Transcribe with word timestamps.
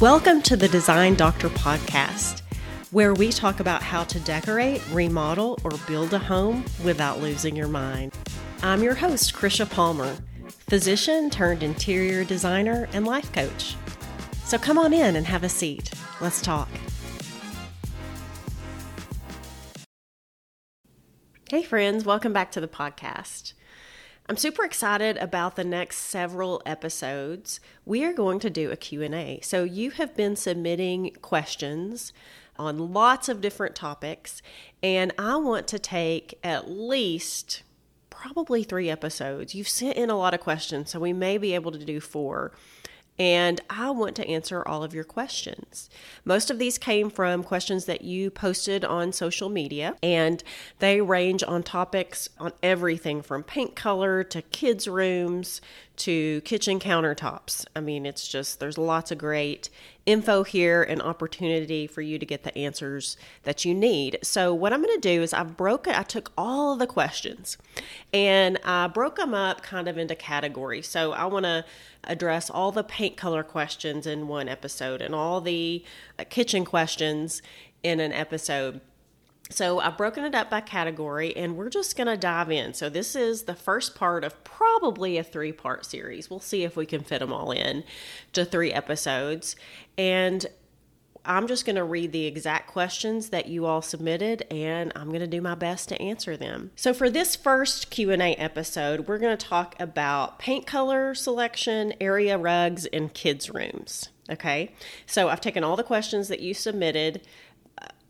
Welcome 0.00 0.42
to 0.42 0.56
the 0.56 0.68
Design 0.68 1.16
Doctor 1.16 1.48
podcast, 1.48 2.42
where 2.92 3.14
we 3.14 3.30
talk 3.30 3.58
about 3.58 3.82
how 3.82 4.04
to 4.04 4.20
decorate, 4.20 4.80
remodel, 4.92 5.58
or 5.64 5.72
build 5.88 6.14
a 6.14 6.20
home 6.20 6.64
without 6.84 7.20
losing 7.20 7.56
your 7.56 7.66
mind. 7.66 8.12
I'm 8.62 8.80
your 8.80 8.94
host, 8.94 9.34
Krisha 9.34 9.68
Palmer, 9.68 10.16
physician 10.68 11.30
turned 11.30 11.64
interior 11.64 12.22
designer 12.22 12.88
and 12.92 13.08
life 13.08 13.32
coach. 13.32 13.74
So 14.44 14.56
come 14.56 14.78
on 14.78 14.92
in 14.92 15.16
and 15.16 15.26
have 15.26 15.42
a 15.42 15.48
seat. 15.48 15.90
Let's 16.20 16.40
talk. 16.40 16.68
Hey, 21.50 21.64
friends, 21.64 22.04
welcome 22.04 22.32
back 22.32 22.52
to 22.52 22.60
the 22.60 22.68
podcast. 22.68 23.52
I'm 24.30 24.36
super 24.36 24.62
excited 24.62 25.16
about 25.16 25.56
the 25.56 25.64
next 25.64 25.96
several 25.96 26.60
episodes. 26.66 27.60
We 27.86 28.04
are 28.04 28.12
going 28.12 28.40
to 28.40 28.50
do 28.50 28.70
a 28.70 28.76
Q&A. 28.76 29.40
So 29.42 29.64
you 29.64 29.90
have 29.92 30.14
been 30.14 30.36
submitting 30.36 31.16
questions 31.22 32.12
on 32.58 32.92
lots 32.92 33.30
of 33.30 33.40
different 33.40 33.74
topics 33.74 34.42
and 34.82 35.14
I 35.16 35.36
want 35.36 35.66
to 35.68 35.78
take 35.78 36.38
at 36.44 36.70
least 36.70 37.62
probably 38.10 38.64
3 38.64 38.90
episodes. 38.90 39.54
You've 39.54 39.66
sent 39.66 39.96
in 39.96 40.10
a 40.10 40.18
lot 40.18 40.34
of 40.34 40.40
questions, 40.40 40.90
so 40.90 41.00
we 41.00 41.14
may 41.14 41.38
be 41.38 41.54
able 41.54 41.72
to 41.72 41.82
do 41.82 41.98
4 41.98 42.52
and 43.18 43.60
I 43.68 43.90
want 43.90 44.14
to 44.16 44.28
answer 44.28 44.66
all 44.66 44.84
of 44.84 44.94
your 44.94 45.04
questions. 45.04 45.90
Most 46.24 46.50
of 46.50 46.58
these 46.58 46.78
came 46.78 47.10
from 47.10 47.42
questions 47.42 47.86
that 47.86 48.02
you 48.02 48.30
posted 48.30 48.84
on 48.84 49.12
social 49.12 49.48
media, 49.48 49.96
and 50.02 50.42
they 50.78 51.00
range 51.00 51.42
on 51.42 51.62
topics 51.62 52.28
on 52.38 52.52
everything 52.62 53.22
from 53.22 53.42
paint 53.42 53.74
color 53.74 54.22
to 54.24 54.42
kids' 54.42 54.86
rooms 54.86 55.60
to 55.98 56.40
kitchen 56.42 56.80
countertops. 56.80 57.66
I 57.76 57.80
mean, 57.80 58.06
it's 58.06 58.26
just, 58.26 58.60
there's 58.60 58.78
lots 58.78 59.10
of 59.10 59.18
great 59.18 59.68
info 60.06 60.42
here 60.42 60.82
and 60.82 61.02
opportunity 61.02 61.86
for 61.86 62.00
you 62.00 62.18
to 62.18 62.24
get 62.24 62.42
the 62.42 62.56
answers 62.56 63.16
that 63.42 63.64
you 63.64 63.74
need. 63.74 64.18
So, 64.22 64.54
what 64.54 64.72
I'm 64.72 64.82
going 64.82 65.00
to 65.00 65.00
do 65.00 65.22
is 65.22 65.34
I've 65.34 65.56
broken, 65.56 65.94
I 65.94 66.02
took 66.02 66.32
all 66.38 66.72
of 66.72 66.78
the 66.78 66.86
questions 66.86 67.58
and 68.12 68.58
I 68.64 68.86
broke 68.86 69.16
them 69.16 69.34
up 69.34 69.62
kind 69.62 69.88
of 69.88 69.98
into 69.98 70.14
categories. 70.14 70.88
So, 70.88 71.12
I 71.12 71.26
want 71.26 71.44
to 71.44 71.64
address 72.04 72.48
all 72.48 72.72
the 72.72 72.84
paint 72.84 73.16
color 73.16 73.42
questions 73.42 74.06
in 74.06 74.28
one 74.28 74.48
episode 74.48 75.02
and 75.02 75.14
all 75.14 75.40
the 75.40 75.84
uh, 76.18 76.24
kitchen 76.28 76.64
questions 76.64 77.42
in 77.82 78.00
an 78.00 78.12
episode. 78.12 78.80
So 79.50 79.80
I've 79.80 79.96
broken 79.96 80.24
it 80.24 80.34
up 80.34 80.50
by 80.50 80.60
category 80.60 81.36
and 81.36 81.56
we're 81.56 81.70
just 81.70 81.96
going 81.96 82.06
to 82.06 82.16
dive 82.16 82.50
in. 82.50 82.74
So 82.74 82.88
this 82.88 83.16
is 83.16 83.42
the 83.42 83.54
first 83.54 83.94
part 83.94 84.24
of 84.24 84.42
probably 84.44 85.18
a 85.18 85.24
three 85.24 85.52
part 85.52 85.86
series. 85.86 86.28
We'll 86.28 86.40
see 86.40 86.64
if 86.64 86.76
we 86.76 86.86
can 86.86 87.02
fit 87.02 87.20
them 87.20 87.32
all 87.32 87.50
in 87.50 87.84
to 88.34 88.44
three 88.44 88.72
episodes. 88.72 89.56
And 89.96 90.46
I'm 91.24 91.46
just 91.46 91.66
going 91.66 91.76
to 91.76 91.84
read 91.84 92.12
the 92.12 92.24
exact 92.24 92.68
questions 92.68 93.28
that 93.30 93.46
you 93.48 93.66
all 93.66 93.82
submitted 93.82 94.46
and 94.50 94.92
I'm 94.96 95.08
going 95.08 95.20
to 95.20 95.26
do 95.26 95.42
my 95.42 95.54
best 95.54 95.90
to 95.90 96.00
answer 96.00 96.36
them. 96.36 96.70
So 96.74 96.94
for 96.94 97.10
this 97.10 97.36
first 97.36 97.90
Q&A 97.90 98.34
episode, 98.36 99.06
we're 99.06 99.18
going 99.18 99.36
to 99.36 99.46
talk 99.46 99.74
about 99.78 100.38
paint 100.38 100.66
color 100.66 101.14
selection, 101.14 101.92
area 102.00 102.38
rugs 102.38 102.86
and 102.86 103.12
kids 103.12 103.50
rooms. 103.50 104.08
Okay? 104.30 104.72
So 105.06 105.28
I've 105.28 105.40
taken 105.40 105.64
all 105.64 105.76
the 105.76 105.82
questions 105.82 106.28
that 106.28 106.40
you 106.40 106.54
submitted 106.54 107.20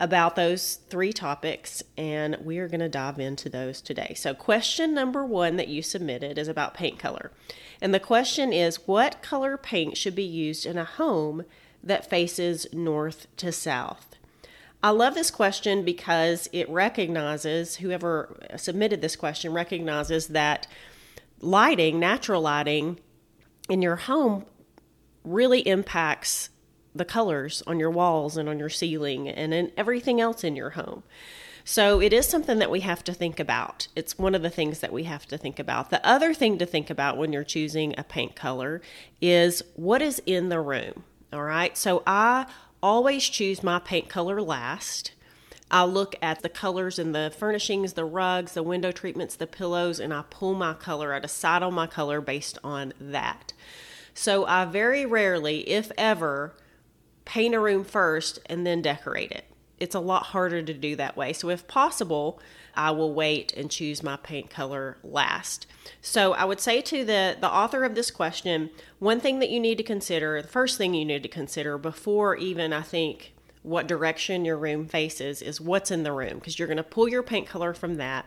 about 0.00 0.36
those 0.36 0.77
three 0.88 1.12
topics, 1.12 1.82
and 1.96 2.36
we 2.42 2.58
are 2.58 2.68
going 2.68 2.80
to 2.80 2.88
dive 2.88 3.18
into 3.18 3.48
those 3.48 3.80
today. 3.80 4.14
So, 4.16 4.32
question 4.32 4.94
number 4.94 5.24
one 5.24 5.56
that 5.56 5.68
you 5.68 5.82
submitted 5.82 6.38
is 6.38 6.48
about 6.48 6.74
paint 6.74 6.98
color. 6.98 7.32
And 7.80 7.92
the 7.92 8.00
question 8.00 8.52
is 8.52 8.86
What 8.86 9.22
color 9.22 9.56
paint 9.56 9.96
should 9.96 10.14
be 10.14 10.22
used 10.22 10.66
in 10.66 10.78
a 10.78 10.84
home 10.84 11.44
that 11.82 12.08
faces 12.08 12.66
north 12.72 13.27
to 13.38 13.50
south? 13.50 14.16
I 14.83 14.90
love 14.90 15.14
this 15.14 15.33
question 15.33 15.84
because 15.84 16.48
it 16.52 16.68
recognizes, 16.68 17.77
whoever 17.77 18.39
submitted 18.56 19.00
this 19.00 19.17
question 19.17 19.52
recognizes 19.52 20.28
that 20.28 20.68
lighting, 21.40 21.98
natural 21.98 22.42
lighting 22.42 23.00
in 23.68 23.83
your 23.83 23.96
home 23.96 24.46
really 25.24 25.61
impacts 25.67 26.50
the 26.98 27.05
colors 27.05 27.63
on 27.67 27.81
your 27.81 27.91
walls 27.91 28.36
and 28.36 28.48
on 28.48 28.59
your 28.59 28.69
ceiling 28.69 29.29
and 29.29 29.55
in 29.55 29.73
everything 29.77 30.20
else 30.20 30.45
in 30.45 30.57
your 30.57 30.70
home. 30.70 31.03
So 31.64 32.01
it 32.01 32.14
is 32.14 32.27
something 32.27 32.59
that 32.61 32.70
we 32.70 32.81
have 32.81 33.05
to 33.05 33.13
think 33.13 33.39
about. 33.39 33.89
It's 33.95 34.17
one 34.17 34.35
of 34.35 34.41
the 34.41 34.48
things 34.48 34.81
that 34.81 34.92
we 34.92 35.05
have 35.05 35.27
to 35.27 35.36
think 35.36 35.59
about. 35.59 35.91
The 35.91 36.07
other 36.07 36.33
thing 36.33 36.57
to 36.59 36.67
think 36.67 36.89
about 36.89 37.19
when 37.19 37.31
you're 37.33 37.45
choosing 37.45 37.95
a 37.98 38.05
paint 38.05 38.35
color 38.35 38.81
is 39.20 39.63
what 39.75 40.01
is 40.01 40.23
in 40.25 40.48
the 40.48 40.61
room. 40.61 41.05
All 41.31 41.42
right. 41.42 41.77
So 41.77 42.03
I 42.07 42.47
always 42.83 43.29
choose 43.29 43.63
my 43.63 43.79
paint 43.80 44.09
color 44.09 44.41
last. 44.41 45.13
I 45.70 45.85
look 45.85 46.17
at 46.23 46.41
the 46.41 46.48
colors 46.48 46.98
and 46.98 47.15
the 47.15 47.33
furnishings, 47.36 47.92
the 47.92 48.07
rugs, 48.07 48.53
the 48.53 48.63
window 48.63 48.91
treatments, 48.91 49.36
the 49.36 49.47
pillows, 49.47 50.01
and 50.01 50.15
I 50.15 50.25
pull 50.30 50.55
my 50.55 50.73
color. 50.73 51.13
I 51.13 51.19
decide 51.19 51.63
on 51.63 51.75
my 51.75 51.86
color 51.86 52.23
based 52.23 52.59
on 52.65 52.95
that. 52.98 53.53
So 54.15 54.47
I 54.47 54.65
very 54.65 55.05
rarely, 55.05 55.69
if 55.69 55.92
ever, 55.98 56.55
paint 57.28 57.55
a 57.55 57.61
room 57.61 57.84
first 57.84 58.40
and 58.46 58.66
then 58.66 58.80
decorate 58.80 59.30
it. 59.30 59.44
It's 59.78 59.94
a 59.94 60.00
lot 60.00 60.24
harder 60.24 60.62
to 60.62 60.74
do 60.74 60.96
that 60.96 61.16
way. 61.16 61.33
So, 61.34 61.50
if 61.50 61.68
possible, 61.68 62.40
I 62.74 62.90
will 62.90 63.12
wait 63.12 63.52
and 63.52 63.70
choose 63.70 64.02
my 64.02 64.16
paint 64.16 64.50
color 64.50 64.96
last. 65.05 65.67
So, 66.00 66.33
I 66.33 66.44
would 66.44 66.58
say 66.58 66.80
to 66.80 67.05
the, 67.05 67.36
the 67.38 67.52
author 67.52 67.84
of 67.84 67.94
this 67.94 68.11
question 68.11 68.70
one 68.98 69.20
thing 69.20 69.38
that 69.38 69.50
you 69.50 69.61
need 69.61 69.77
to 69.77 69.84
consider, 69.84 70.40
the 70.40 70.48
first 70.48 70.78
thing 70.78 70.94
you 70.94 71.05
need 71.05 71.22
to 71.22 71.28
consider 71.28 71.78
before 71.78 72.34
even 72.36 72.72
I 72.72 72.83
think 72.83 73.34
what 73.62 73.86
direction 73.86 74.46
your 74.46 74.56
room 74.56 74.86
faces 74.86 75.42
is 75.42 75.61
what's 75.61 75.90
in 75.90 76.02
the 76.02 76.12
room 76.12 76.34
because 76.34 76.58
you're 76.58 76.67
going 76.67 76.78
to 76.78 76.83
pull 76.83 77.08
your 77.08 77.22
paint 77.22 77.46
color 77.46 77.74
from 77.74 77.96
that. 77.96 78.24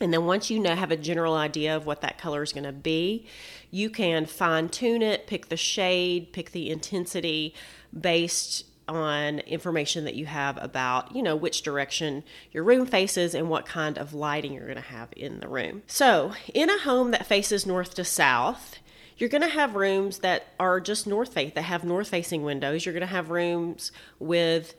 And 0.00 0.12
then 0.12 0.26
once 0.26 0.50
you 0.50 0.58
know 0.58 0.74
have 0.74 0.90
a 0.90 0.96
general 0.96 1.34
idea 1.34 1.74
of 1.74 1.86
what 1.86 2.02
that 2.02 2.18
color 2.18 2.42
is 2.42 2.52
going 2.52 2.64
to 2.64 2.72
be, 2.72 3.26
you 3.70 3.88
can 3.88 4.26
fine 4.26 4.68
tune 4.68 5.02
it, 5.02 5.26
pick 5.26 5.48
the 5.48 5.56
shade, 5.56 6.32
pick 6.32 6.50
the 6.50 6.70
intensity 6.70 7.54
based 7.98 8.64
on 8.88 9.40
information 9.40 10.04
that 10.04 10.14
you 10.14 10.26
have 10.26 10.62
about, 10.62 11.14
you 11.14 11.22
know, 11.22 11.34
which 11.34 11.62
direction 11.62 12.22
your 12.52 12.62
room 12.62 12.86
faces 12.86 13.34
and 13.34 13.48
what 13.48 13.66
kind 13.66 13.98
of 13.98 14.14
lighting 14.14 14.52
you're 14.52 14.66
going 14.66 14.76
to 14.76 14.80
have 14.80 15.08
in 15.16 15.40
the 15.40 15.48
room. 15.48 15.82
So, 15.86 16.34
in 16.54 16.70
a 16.70 16.78
home 16.78 17.10
that 17.10 17.26
faces 17.26 17.66
north 17.66 17.94
to 17.94 18.04
south, 18.04 18.78
you're 19.18 19.30
going 19.30 19.42
to 19.42 19.48
have 19.48 19.74
rooms 19.74 20.18
that 20.18 20.48
are 20.60 20.78
just 20.78 21.06
north 21.06 21.32
face 21.32 21.52
that 21.54 21.62
have 21.62 21.84
north 21.84 22.08
facing 22.08 22.42
windows. 22.42 22.84
You're 22.84 22.92
going 22.92 23.00
to 23.00 23.06
have 23.06 23.30
rooms 23.30 23.90
with 24.18 24.74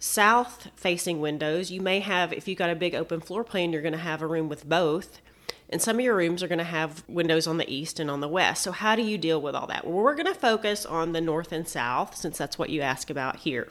south 0.00 0.68
facing 0.74 1.20
windows. 1.20 1.70
You 1.70 1.80
may 1.80 2.00
have 2.00 2.32
if 2.32 2.48
you've 2.48 2.58
got 2.58 2.70
a 2.70 2.74
big 2.74 2.94
open 2.94 3.20
floor 3.20 3.44
plan, 3.44 3.72
you're 3.72 3.82
going 3.82 3.92
to 3.92 3.98
have 3.98 4.22
a 4.22 4.26
room 4.26 4.48
with 4.48 4.68
both. 4.68 5.20
And 5.68 5.80
some 5.80 5.98
of 5.98 6.04
your 6.04 6.16
rooms 6.16 6.42
are 6.42 6.48
going 6.48 6.58
to 6.58 6.64
have 6.64 7.04
windows 7.06 7.46
on 7.46 7.58
the 7.58 7.72
east 7.72 8.00
and 8.00 8.10
on 8.10 8.20
the 8.20 8.26
west. 8.26 8.62
So, 8.62 8.72
how 8.72 8.96
do 8.96 9.02
you 9.02 9.16
deal 9.16 9.40
with 9.40 9.54
all 9.54 9.68
that? 9.68 9.86
Well, 9.86 10.02
we're 10.02 10.16
going 10.16 10.26
to 10.26 10.34
focus 10.34 10.84
on 10.84 11.12
the 11.12 11.20
north 11.20 11.52
and 11.52 11.68
south 11.68 12.16
since 12.16 12.36
that's 12.36 12.58
what 12.58 12.70
you 12.70 12.80
ask 12.80 13.08
about 13.08 13.36
here. 13.36 13.68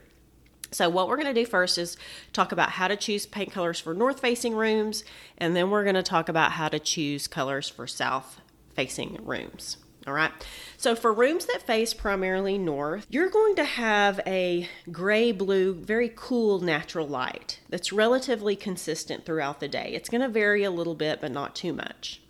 So, 0.72 0.88
what 0.88 1.10
we're 1.10 1.18
going 1.18 1.34
to 1.34 1.42
do 1.42 1.46
first 1.46 1.78
is 1.78 1.98
talk 2.32 2.54
about 2.54 2.72
how 2.72 2.88
to 2.88 2.96
choose 2.96 3.26
paint 3.26 3.52
colors 3.52 3.82
for 3.82 3.94
north 3.94 4.22
facing 4.22 4.54
rooms, 4.54 5.04
and 5.38 5.58
then 5.58 5.70
we're 5.70 5.84
going 5.84 5.96
to 5.96 6.04
talk 6.04 6.30
about 6.30 6.54
how 6.54 6.70
to 6.70 6.80
choose 6.80 7.28
colors 7.28 7.68
for 7.68 7.86
south 7.86 8.40
facing 8.74 9.20
rooms. 9.26 9.76
All 10.08 10.14
right. 10.14 10.32
So 10.78 10.96
for 10.96 11.14
rooms 11.14 11.46
that 11.48 11.62
face 11.62 11.94
primarily 11.94 12.58
north, 12.58 13.06
you're 13.10 13.30
going 13.30 13.56
to 13.58 13.66
have 13.66 14.22
a 14.26 14.70
gray 14.92 15.32
blue, 15.32 15.74
very 15.74 16.12
cool 16.16 16.62
natural 16.62 17.08
light 17.08 17.60
that's 17.70 17.92
relatively 17.92 18.56
consistent 18.56 19.26
throughout 19.26 19.60
the 19.60 19.68
day. 19.68 19.92
It's 19.94 20.10
going 20.10 20.22
to 20.22 20.30
vary 20.30 20.64
a 20.64 20.72
little 20.72 20.96
bit, 20.96 21.20
but 21.20 21.32
not 21.32 21.54
too 21.54 21.74
much. 21.74 22.22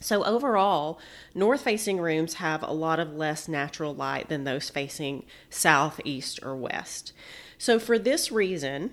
So 0.00 0.22
overall, 0.22 1.00
north 1.34 1.62
facing 1.62 1.98
rooms 1.98 2.34
have 2.34 2.62
a 2.62 2.72
lot 2.72 3.00
of 3.00 3.14
less 3.14 3.48
natural 3.48 3.94
light 3.94 4.28
than 4.28 4.44
those 4.44 4.70
facing 4.70 5.24
south, 5.50 6.00
east, 6.04 6.38
or 6.42 6.54
west. 6.54 7.12
So 7.56 7.78
for 7.80 7.98
this 7.98 8.30
reason, 8.30 8.92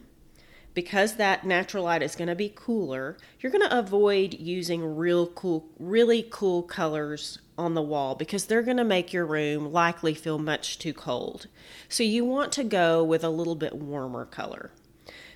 because 0.74 1.18
that 1.18 1.46
natural 1.46 1.84
light 1.84 2.02
is 2.02 2.16
going 2.16 2.28
to 2.28 2.36
be 2.36 2.52
cooler, 2.54 3.18
you're 3.40 3.52
going 3.52 3.68
to 3.68 3.78
avoid 3.78 4.34
using 4.34 4.96
real 4.96 5.28
cool, 5.28 5.68
really 5.78 6.28
cool 6.30 6.64
colors 6.64 7.40
on 7.58 7.74
the 7.74 7.82
wall 7.82 8.16
because 8.16 8.46
they're 8.46 8.62
going 8.62 8.78
to 8.78 8.84
make 8.84 9.14
your 9.14 9.26
room 9.26 9.72
likely 9.72 10.14
feel 10.14 10.38
much 10.38 10.80
too 10.80 10.94
cold. 10.94 11.48
So 11.90 12.04
you 12.04 12.26
want 12.26 12.52
to 12.54 12.64
go 12.64 13.04
with 13.04 13.24
a 13.24 13.30
little 13.30 13.56
bit 13.56 13.74
warmer 13.74 14.26
color. 14.26 14.72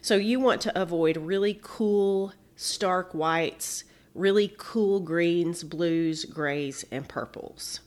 So 0.01 0.15
you 0.15 0.39
want 0.39 0.61
to 0.61 0.81
avoid 0.81 1.17
really 1.17 1.59
cool, 1.61 2.33
stark 2.55 3.13
whites, 3.13 3.83
really 4.13 4.53
cool 4.57 4.99
greens, 4.99 5.63
blues, 5.63 6.25
grays, 6.25 6.85
and 6.91 7.07
purples. 7.07 7.81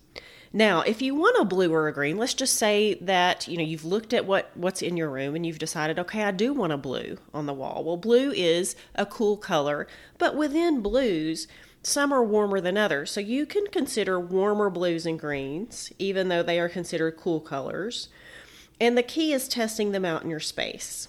Now, 0.55 0.83
if 0.83 1.01
you 1.01 1.15
want 1.15 1.39
a 1.41 1.47
blue 1.47 1.73
or 1.73 1.89
a 1.89 1.95
green, 1.95 2.19
let's 2.19 2.35
just 2.35 2.57
say 2.57 2.95
that, 3.01 3.49
you 3.49 3.57
know, 3.57 3.65
you've 3.65 3.87
looked 3.87 4.13
at 4.13 4.27
what 4.27 4.55
what's 4.55 4.83
in 4.83 4.99
your 4.99 5.09
room 5.09 5.35
and 5.35 5.47
you've 5.47 5.59
decided, 5.59 5.99
okay, 5.99 6.25
I 6.25 6.31
do 6.31 6.53
want 6.53 6.75
a 6.75 6.77
blue 6.77 7.17
on 7.33 7.47
the 7.47 7.55
wall. 7.55 7.83
Well, 7.83 7.97
blue 7.97 8.31
is 8.33 8.77
a 8.95 9.07
cool 9.07 9.39
color, 9.39 9.87
but 10.19 10.37
within 10.37 10.83
blues, 10.83 11.49
some 11.83 12.13
are 12.13 12.23
warmer 12.23 12.61
than 12.61 12.77
others. 12.77 13.11
So 13.11 13.21
you 13.21 13.45
can 13.45 13.67
consider 13.67 14.19
warmer 14.19 14.71
blues 14.71 15.05
and 15.05 15.19
greens, 15.19 15.93
even 15.99 16.29
though 16.29 16.43
they 16.43 16.61
are 16.61 16.69
considered 16.69 17.17
cool 17.17 17.41
colors. 17.41 18.09
And 18.81 18.97
the 18.97 19.03
key 19.03 19.33
is 19.33 19.49
testing 19.49 19.93
them 19.93 20.05
out 20.05 20.23
in 20.23 20.31
your 20.31 20.41
space. 20.41 21.09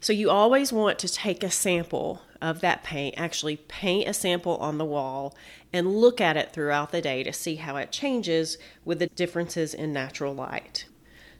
So 0.00 0.12
you 0.12 0.30
always 0.30 0.72
want 0.72 0.98
to 1.00 1.08
take 1.08 1.42
a 1.42 1.50
sample 1.50 2.22
of 2.40 2.60
that 2.60 2.84
paint, 2.84 3.14
actually 3.16 3.56
paint 3.56 4.08
a 4.08 4.12
sample 4.12 4.56
on 4.58 4.78
the 4.78 4.84
wall 4.84 5.34
and 5.72 5.96
look 5.96 6.20
at 6.20 6.36
it 6.36 6.52
throughout 6.52 6.92
the 6.92 7.00
day 7.00 7.22
to 7.22 7.32
see 7.32 7.56
how 7.56 7.76
it 7.76 7.92
changes 7.92 8.58
with 8.84 8.98
the 8.98 9.08
differences 9.08 9.72
in 9.72 9.92
natural 9.92 10.34
light. 10.34 10.86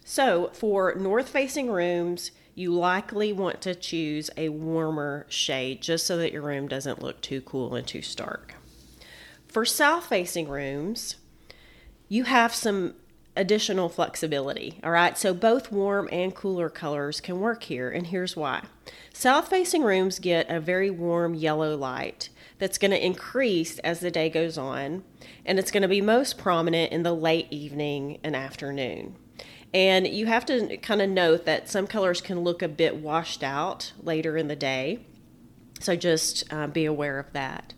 So 0.04 0.50
for 0.52 0.94
north 0.94 1.28
facing 1.28 1.70
rooms, 1.70 2.30
you 2.56 2.72
likely 2.72 3.34
want 3.34 3.60
to 3.60 3.74
choose 3.74 4.30
a 4.36 4.48
warmer 4.48 5.26
shade 5.28 5.82
just 5.82 6.06
so 6.06 6.16
that 6.16 6.32
your 6.32 6.40
room 6.40 6.66
doesn't 6.66 7.02
look 7.02 7.20
too 7.20 7.42
cool 7.42 7.74
and 7.74 7.86
too 7.86 8.00
stark. 8.00 8.54
For 9.46 9.66
south 9.66 10.06
facing 10.06 10.48
rooms, 10.48 11.16
you 12.08 12.24
have 12.24 12.54
some 12.54 12.94
additional 13.36 13.90
flexibility. 13.90 14.80
All 14.82 14.90
right, 14.90 15.18
so 15.18 15.34
both 15.34 15.70
warm 15.70 16.08
and 16.10 16.34
cooler 16.34 16.70
colors 16.70 17.20
can 17.20 17.40
work 17.40 17.64
here, 17.64 17.90
and 17.90 18.06
here's 18.06 18.34
why. 18.34 18.64
South 19.12 19.48
facing 19.48 19.82
rooms 19.82 20.18
get 20.18 20.48
a 20.48 20.58
very 20.58 20.90
warm 20.90 21.34
yellow 21.34 21.76
light 21.76 22.30
that's 22.58 22.78
going 22.78 22.90
to 22.90 23.04
increase 23.04 23.78
as 23.80 24.00
the 24.00 24.10
day 24.10 24.30
goes 24.30 24.56
on, 24.56 25.04
and 25.44 25.58
it's 25.58 25.70
going 25.70 25.82
to 25.82 25.88
be 25.88 26.00
most 26.00 26.38
prominent 26.38 26.90
in 26.90 27.02
the 27.02 27.14
late 27.14 27.48
evening 27.50 28.18
and 28.24 28.34
afternoon. 28.34 29.16
And 29.74 30.06
you 30.06 30.26
have 30.26 30.46
to 30.46 30.76
kind 30.78 31.02
of 31.02 31.10
note 31.10 31.44
that 31.44 31.68
some 31.68 31.86
colors 31.86 32.20
can 32.20 32.40
look 32.40 32.62
a 32.62 32.68
bit 32.68 32.96
washed 32.96 33.42
out 33.42 33.92
later 34.02 34.36
in 34.36 34.48
the 34.48 34.56
day. 34.56 35.00
So 35.80 35.96
just 35.96 36.50
uh, 36.52 36.66
be 36.66 36.86
aware 36.86 37.18
of 37.18 37.32
that. 37.32 37.74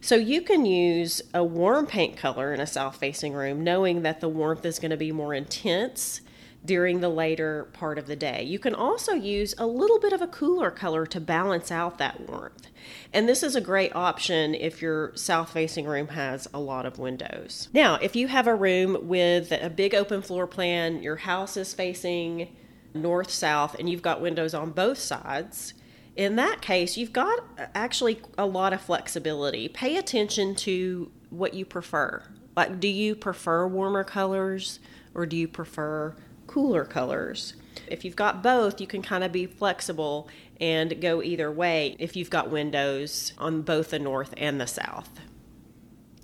So 0.00 0.14
you 0.14 0.40
can 0.42 0.64
use 0.64 1.20
a 1.34 1.44
warm 1.44 1.86
paint 1.86 2.16
color 2.16 2.54
in 2.54 2.60
a 2.60 2.66
south 2.66 2.96
facing 2.96 3.34
room, 3.34 3.62
knowing 3.62 4.02
that 4.02 4.20
the 4.20 4.28
warmth 4.28 4.64
is 4.64 4.78
going 4.78 4.92
to 4.92 4.96
be 4.96 5.12
more 5.12 5.34
intense 5.34 6.20
during 6.64 7.00
the 7.00 7.08
later 7.08 7.68
part 7.72 7.98
of 7.98 8.06
the 8.06 8.16
day. 8.16 8.42
You 8.42 8.58
can 8.58 8.74
also 8.74 9.12
use 9.12 9.54
a 9.56 9.66
little 9.66 9.98
bit 9.98 10.12
of 10.12 10.20
a 10.20 10.26
cooler 10.26 10.70
color 10.70 11.06
to 11.06 11.20
balance 11.20 11.70
out 11.70 11.98
that 11.98 12.28
warmth. 12.28 12.66
And 13.12 13.28
this 13.28 13.42
is 13.42 13.56
a 13.56 13.60
great 13.60 13.94
option 13.94 14.54
if 14.54 14.82
your 14.82 15.12
south 15.14 15.52
facing 15.52 15.86
room 15.86 16.08
has 16.08 16.46
a 16.52 16.60
lot 16.60 16.86
of 16.86 16.98
windows. 16.98 17.68
Now, 17.72 17.94
if 17.96 18.14
you 18.14 18.28
have 18.28 18.46
a 18.46 18.54
room 18.54 19.08
with 19.08 19.52
a 19.52 19.70
big 19.70 19.94
open 19.94 20.22
floor 20.22 20.46
plan, 20.46 21.02
your 21.02 21.16
house 21.16 21.56
is 21.56 21.72
facing 21.72 22.54
north 22.92 23.30
south, 23.30 23.76
and 23.78 23.88
you've 23.88 24.02
got 24.02 24.20
windows 24.20 24.52
on 24.52 24.70
both 24.70 24.98
sides, 24.98 25.74
in 26.16 26.36
that 26.36 26.60
case, 26.60 26.96
you've 26.96 27.12
got 27.12 27.38
actually 27.74 28.20
a 28.36 28.44
lot 28.44 28.72
of 28.72 28.80
flexibility. 28.80 29.68
Pay 29.68 29.96
attention 29.96 30.54
to 30.56 31.10
what 31.30 31.54
you 31.54 31.64
prefer. 31.64 32.22
Like, 32.56 32.80
do 32.80 32.88
you 32.88 33.14
prefer 33.14 33.66
warmer 33.66 34.04
colors 34.04 34.80
or 35.14 35.24
do 35.24 35.36
you 35.36 35.48
prefer 35.48 36.16
cooler 36.50 36.84
colors? 36.84 37.54
If 37.86 38.04
you've 38.04 38.16
got 38.16 38.42
both, 38.42 38.80
you 38.80 38.86
can 38.88 39.02
kind 39.02 39.22
of 39.22 39.30
be 39.30 39.46
flexible 39.46 40.28
and 40.60 41.00
go 41.00 41.22
either 41.22 41.50
way 41.50 41.94
if 42.00 42.16
you've 42.16 42.28
got 42.28 42.50
windows 42.50 43.32
on 43.38 43.62
both 43.62 43.90
the 43.90 44.00
north 44.00 44.34
and 44.36 44.60
the 44.60 44.66
south. 44.66 45.20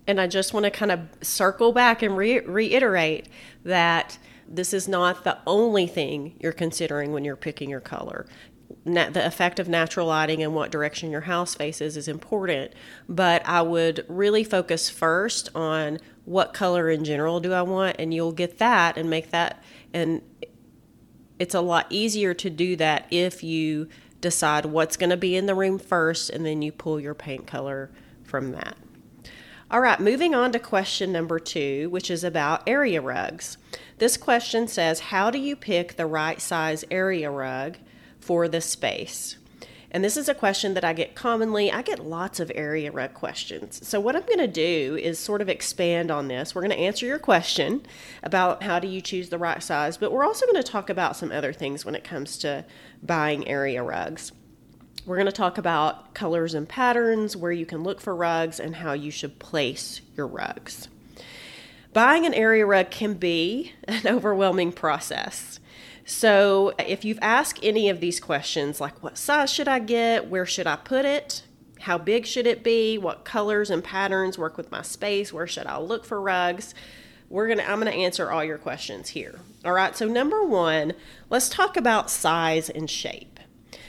And 0.04 0.20
I 0.20 0.26
just 0.26 0.52
want 0.52 0.64
to 0.64 0.70
kind 0.70 0.90
of 0.90 1.00
circle 1.22 1.70
back 1.70 2.02
and 2.02 2.16
re- 2.16 2.40
reiterate 2.40 3.28
that 3.64 4.18
this 4.48 4.74
is 4.74 4.88
not 4.88 5.22
the 5.22 5.38
only 5.46 5.86
thing 5.86 6.34
you're 6.40 6.52
considering 6.52 7.12
when 7.12 7.24
you're 7.24 7.36
picking 7.36 7.70
your 7.70 7.80
color 7.80 8.26
na- 8.84 9.10
the 9.10 9.26
effect 9.26 9.58
of 9.58 9.68
natural 9.68 10.06
lighting 10.06 10.42
and 10.42 10.54
what 10.54 10.70
direction 10.70 11.10
your 11.10 11.22
house 11.22 11.54
faces 11.54 11.96
is 11.96 12.08
important, 12.08 12.72
but 13.08 13.46
I 13.46 13.62
would 13.62 14.04
really 14.08 14.44
focus 14.44 14.88
first 14.88 15.50
on 15.54 15.98
what 16.24 16.54
color 16.54 16.90
in 16.90 17.04
general 17.04 17.40
do 17.40 17.52
I 17.52 17.62
want, 17.62 17.96
and 17.98 18.12
you'll 18.12 18.32
get 18.32 18.58
that 18.58 18.96
and 18.96 19.10
make 19.10 19.30
that. 19.30 19.62
And 19.96 20.20
it's 21.38 21.54
a 21.54 21.62
lot 21.62 21.86
easier 21.88 22.34
to 22.34 22.50
do 22.50 22.76
that 22.76 23.06
if 23.10 23.42
you 23.42 23.88
decide 24.20 24.66
what's 24.66 24.98
going 24.98 25.08
to 25.08 25.16
be 25.16 25.36
in 25.36 25.46
the 25.46 25.54
room 25.54 25.78
first, 25.78 26.28
and 26.28 26.44
then 26.44 26.60
you 26.60 26.70
pull 26.70 27.00
your 27.00 27.14
paint 27.14 27.46
color 27.46 27.90
from 28.22 28.52
that. 28.52 28.76
All 29.70 29.80
right, 29.80 29.98
moving 29.98 30.34
on 30.34 30.52
to 30.52 30.58
question 30.58 31.12
number 31.12 31.38
two, 31.38 31.88
which 31.88 32.10
is 32.10 32.24
about 32.24 32.68
area 32.68 33.00
rugs. 33.00 33.56
This 33.96 34.18
question 34.18 34.68
says 34.68 35.00
How 35.00 35.30
do 35.30 35.38
you 35.38 35.56
pick 35.56 35.96
the 35.96 36.04
right 36.04 36.42
size 36.42 36.84
area 36.90 37.30
rug 37.30 37.78
for 38.20 38.48
the 38.48 38.60
space? 38.60 39.38
And 39.96 40.04
this 40.04 40.18
is 40.18 40.28
a 40.28 40.34
question 40.34 40.74
that 40.74 40.84
I 40.84 40.92
get 40.92 41.14
commonly. 41.14 41.72
I 41.72 41.80
get 41.80 42.04
lots 42.04 42.38
of 42.38 42.52
area 42.54 42.92
rug 42.92 43.14
questions. 43.14 43.80
So, 43.88 43.98
what 43.98 44.14
I'm 44.14 44.26
going 44.26 44.40
to 44.40 44.46
do 44.46 44.98
is 45.00 45.18
sort 45.18 45.40
of 45.40 45.48
expand 45.48 46.10
on 46.10 46.28
this. 46.28 46.54
We're 46.54 46.60
going 46.60 46.76
to 46.76 46.76
answer 46.76 47.06
your 47.06 47.18
question 47.18 47.80
about 48.22 48.62
how 48.62 48.78
do 48.78 48.88
you 48.88 49.00
choose 49.00 49.30
the 49.30 49.38
right 49.38 49.62
size, 49.62 49.96
but 49.96 50.12
we're 50.12 50.26
also 50.26 50.44
going 50.44 50.62
to 50.62 50.70
talk 50.70 50.90
about 50.90 51.16
some 51.16 51.32
other 51.32 51.54
things 51.54 51.86
when 51.86 51.94
it 51.94 52.04
comes 52.04 52.36
to 52.40 52.66
buying 53.02 53.48
area 53.48 53.82
rugs. 53.82 54.32
We're 55.06 55.16
going 55.16 55.28
to 55.28 55.32
talk 55.32 55.56
about 55.56 56.12
colors 56.12 56.52
and 56.52 56.68
patterns, 56.68 57.34
where 57.34 57.50
you 57.50 57.64
can 57.64 57.82
look 57.82 58.02
for 58.02 58.14
rugs, 58.14 58.60
and 58.60 58.76
how 58.76 58.92
you 58.92 59.10
should 59.10 59.38
place 59.38 60.02
your 60.14 60.26
rugs. 60.26 60.88
Buying 61.94 62.26
an 62.26 62.34
area 62.34 62.66
rug 62.66 62.90
can 62.90 63.14
be 63.14 63.72
an 63.84 64.06
overwhelming 64.06 64.72
process. 64.72 65.58
So, 66.08 66.72
if 66.78 67.04
you've 67.04 67.18
asked 67.20 67.58
any 67.64 67.90
of 67.90 67.98
these 67.98 68.20
questions, 68.20 68.80
like 68.80 69.02
what 69.02 69.18
size 69.18 69.52
should 69.52 69.66
I 69.66 69.80
get, 69.80 70.30
where 70.30 70.46
should 70.46 70.68
I 70.68 70.76
put 70.76 71.04
it, 71.04 71.42
how 71.80 71.98
big 71.98 72.26
should 72.26 72.46
it 72.46 72.62
be, 72.62 72.96
what 72.96 73.24
colors 73.24 73.70
and 73.70 73.82
patterns 73.82 74.38
work 74.38 74.56
with 74.56 74.70
my 74.70 74.82
space, 74.82 75.32
where 75.32 75.48
should 75.48 75.66
I 75.66 75.78
look 75.78 76.04
for 76.04 76.20
rugs, 76.20 76.74
we're 77.28 77.48
gonna 77.48 77.64
I'm 77.64 77.78
gonna 77.78 77.90
answer 77.90 78.30
all 78.30 78.44
your 78.44 78.56
questions 78.56 79.08
here. 79.08 79.40
All 79.64 79.72
right. 79.72 79.96
So 79.96 80.06
number 80.06 80.44
one, 80.44 80.92
let's 81.28 81.48
talk 81.48 81.76
about 81.76 82.08
size 82.08 82.70
and 82.70 82.88
shape. 82.88 83.40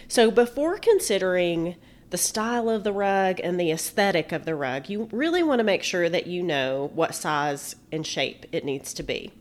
So 0.08 0.32
before 0.32 0.80
considering 0.80 1.76
the 2.10 2.18
style 2.18 2.68
of 2.68 2.84
the 2.84 2.94
rug 2.94 3.40
and 3.44 3.60
the 3.60 3.72
aesthetic 3.72 4.32
of 4.32 4.46
the 4.46 4.56
rug, 4.56 4.90
you 4.90 5.08
really 5.12 5.44
want 5.44 5.60
to 5.60 5.64
make 5.64 5.84
sure 5.84 6.10
that 6.10 6.26
you 6.26 6.42
know 6.42 6.90
what 6.96 7.14
size 7.14 7.76
and 7.92 8.08
shape 8.08 8.48
it 8.52 8.66
needs 8.66 8.92
to 8.96 9.04
be. 9.04 9.34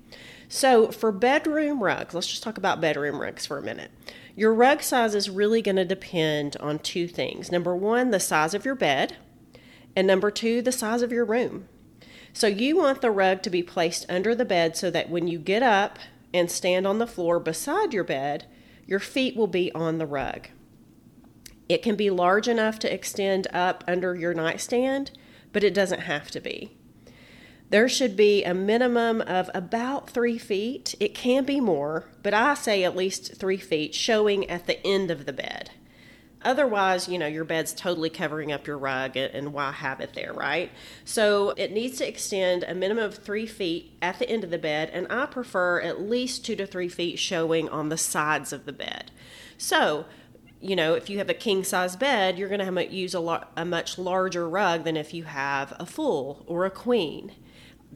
So, 0.48 0.92
for 0.92 1.10
bedroom 1.10 1.82
rugs, 1.82 2.14
let's 2.14 2.28
just 2.28 2.42
talk 2.42 2.56
about 2.56 2.80
bedroom 2.80 3.20
rugs 3.20 3.46
for 3.46 3.58
a 3.58 3.62
minute. 3.62 3.90
Your 4.36 4.54
rug 4.54 4.82
size 4.82 5.14
is 5.14 5.28
really 5.28 5.60
going 5.60 5.76
to 5.76 5.84
depend 5.84 6.56
on 6.58 6.78
two 6.78 7.08
things. 7.08 7.50
Number 7.50 7.74
one, 7.74 8.10
the 8.10 8.20
size 8.20 8.54
of 8.54 8.64
your 8.64 8.74
bed, 8.74 9.16
and 9.96 10.06
number 10.06 10.30
two, 10.30 10.62
the 10.62 10.72
size 10.72 11.02
of 11.02 11.10
your 11.10 11.24
room. 11.24 11.68
So, 12.32 12.46
you 12.46 12.76
want 12.76 13.00
the 13.00 13.10
rug 13.10 13.42
to 13.42 13.50
be 13.50 13.62
placed 13.62 14.06
under 14.08 14.34
the 14.34 14.44
bed 14.44 14.76
so 14.76 14.90
that 14.90 15.10
when 15.10 15.26
you 15.26 15.38
get 15.38 15.62
up 15.62 15.98
and 16.32 16.50
stand 16.50 16.86
on 16.86 16.98
the 16.98 17.06
floor 17.06 17.40
beside 17.40 17.92
your 17.92 18.04
bed, 18.04 18.46
your 18.86 19.00
feet 19.00 19.36
will 19.36 19.48
be 19.48 19.72
on 19.72 19.98
the 19.98 20.06
rug. 20.06 20.48
It 21.68 21.82
can 21.82 21.96
be 21.96 22.10
large 22.10 22.46
enough 22.46 22.78
to 22.80 22.92
extend 22.92 23.48
up 23.52 23.82
under 23.88 24.14
your 24.14 24.34
nightstand, 24.34 25.10
but 25.52 25.64
it 25.64 25.74
doesn't 25.74 26.00
have 26.00 26.30
to 26.32 26.40
be. 26.40 26.76
There 27.68 27.88
should 27.88 28.16
be 28.16 28.44
a 28.44 28.54
minimum 28.54 29.20
of 29.22 29.50
about 29.52 30.08
three 30.08 30.38
feet. 30.38 30.94
It 31.00 31.14
can 31.14 31.44
be 31.44 31.60
more, 31.60 32.04
but 32.22 32.32
I 32.32 32.54
say 32.54 32.84
at 32.84 32.96
least 32.96 33.34
three 33.34 33.56
feet 33.56 33.92
showing 33.92 34.48
at 34.48 34.66
the 34.66 34.84
end 34.86 35.10
of 35.10 35.26
the 35.26 35.32
bed. 35.32 35.70
Otherwise, 36.42 37.08
you 37.08 37.18
know, 37.18 37.26
your 37.26 37.44
bed's 37.44 37.74
totally 37.74 38.08
covering 38.08 38.52
up 38.52 38.68
your 38.68 38.78
rug, 38.78 39.16
and 39.16 39.52
why 39.52 39.72
have 39.72 40.00
it 40.00 40.14
there, 40.14 40.32
right? 40.32 40.70
So 41.04 41.54
it 41.56 41.72
needs 41.72 41.98
to 41.98 42.06
extend 42.06 42.62
a 42.62 42.74
minimum 42.74 43.04
of 43.04 43.16
three 43.16 43.46
feet 43.46 43.96
at 44.00 44.20
the 44.20 44.30
end 44.30 44.44
of 44.44 44.50
the 44.50 44.58
bed, 44.58 44.90
and 44.92 45.08
I 45.10 45.26
prefer 45.26 45.80
at 45.80 46.00
least 46.00 46.46
two 46.46 46.54
to 46.54 46.66
three 46.66 46.88
feet 46.88 47.18
showing 47.18 47.68
on 47.68 47.88
the 47.88 47.98
sides 47.98 48.52
of 48.52 48.64
the 48.64 48.72
bed. 48.72 49.10
So, 49.58 50.04
you 50.60 50.76
know, 50.76 50.94
if 50.94 51.10
you 51.10 51.18
have 51.18 51.28
a 51.28 51.34
king 51.34 51.64
size 51.64 51.96
bed, 51.96 52.38
you're 52.38 52.48
going 52.48 52.60
to 52.60 52.94
use 52.94 53.16
a, 53.16 53.48
a 53.56 53.64
much 53.64 53.98
larger 53.98 54.48
rug 54.48 54.84
than 54.84 54.96
if 54.96 55.12
you 55.12 55.24
have 55.24 55.74
a 55.80 55.86
full 55.86 56.44
or 56.46 56.64
a 56.64 56.70
queen 56.70 57.32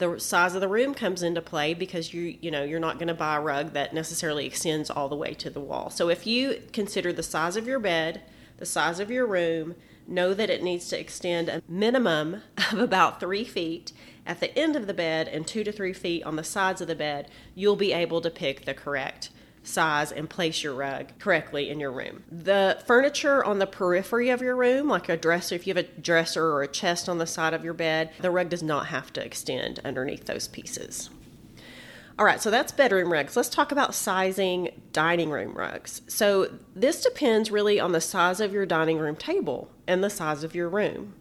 the 0.01 0.19
size 0.19 0.55
of 0.55 0.61
the 0.61 0.69
room 0.69 0.95
comes 0.95 1.23
into 1.23 1.41
play 1.41 1.75
because 1.75 2.13
you 2.13 2.37
you 2.41 2.51
know 2.51 2.65
you're 2.65 2.81
not 2.81 2.99
going 2.99 3.09
to 3.09 3.15
buy 3.15 3.37
a 3.37 3.41
rug 3.41 3.73
that 3.75 3.95
necessarily 3.95 4.47
extends 4.47 4.91
all 4.91 5.09
the 5.09 5.17
way 5.17 5.35
to 5.35 5.51
the 5.51 5.61
wall. 5.61 5.91
So 5.91 6.09
if 6.09 6.27
you 6.27 6.61
consider 6.73 7.13
the 7.13 7.23
size 7.23 7.57
of 7.57 7.69
your 7.69 7.79
bed, 7.79 8.23
the 8.57 8.67
size 8.67 8.99
of 8.99 9.11
your 9.11 9.27
room, 9.27 9.77
know 10.09 10.35
that 10.35 10.51
it 10.51 10.63
needs 10.63 10.89
to 10.89 10.99
extend 10.99 11.49
a 11.49 11.63
minimum 11.69 12.43
of 12.73 12.79
about 12.79 13.21
three 13.21 13.45
feet 13.45 13.93
at 14.27 14.41
the 14.41 14.57
end 14.59 14.75
of 14.75 14.87
the 14.87 14.95
bed 14.95 15.29
and 15.29 15.47
two 15.47 15.63
to 15.65 15.73
three 15.73 15.93
feet 15.93 16.25
on 16.25 16.37
the 16.37 16.45
sides 16.45 16.81
of 16.81 16.89
the 16.89 16.95
bed. 16.95 17.31
You'll 17.55 17.77
be 17.77 17.93
able 17.93 18.21
to 18.21 18.31
pick 18.31 18.65
the 18.65 18.75
correct 18.75 19.31
size 19.63 20.11
and 20.13 20.29
place 20.29 20.63
your 20.63 20.75
rug 20.75 21.07
correctly 21.19 21.69
in 21.71 21.81
your 21.81 21.93
room. 21.93 22.23
The 22.31 22.83
furniture 22.87 23.45
on 23.45 23.59
the 23.59 23.67
periphery 23.67 24.31
of 24.31 24.41
your 24.41 24.57
room, 24.57 24.89
like 24.89 25.09
a 25.09 25.17
dresser, 25.17 25.55
if 25.55 25.67
you 25.67 25.75
have 25.75 25.85
a 25.85 26.01
dresser 26.01 26.45
or 26.45 26.63
a 26.63 26.69
chest 26.69 27.09
on 27.09 27.19
the 27.19 27.27
side 27.27 27.55
of 27.55 27.65
your 27.65 27.75
bed, 27.75 28.11
the 28.21 28.31
rug 28.31 28.49
does 28.49 28.63
not 28.63 28.87
have 28.87 29.13
to 29.15 29.25
extend 29.25 29.81
underneath 29.85 30.25
those 30.27 30.49
pieces. 30.49 31.11
All 32.19 32.27
right, 32.27 32.41
so 32.41 32.51
that's 32.51 32.71
bedroom 32.71 33.11
rugs. 33.11 33.35
Let's 33.35 33.49
talk 33.49 33.73
about 33.73 33.95
sizing 33.95 34.83
dining 34.93 35.31
room 35.31 35.55
rugs. 35.55 36.03
So, 36.07 36.53
this 36.77 37.03
depends 37.03 37.51
really 37.51 37.81
on 37.81 37.93
the 37.93 38.01
size 38.03 38.41
of 38.41 38.53
your 38.53 38.67
dining 38.67 38.99
room 38.99 39.17
table 39.17 39.71
and 39.87 40.05
the 40.05 40.11
size 40.11 40.45
of 40.45 40.55
your 40.55 40.69
room. 40.69 41.15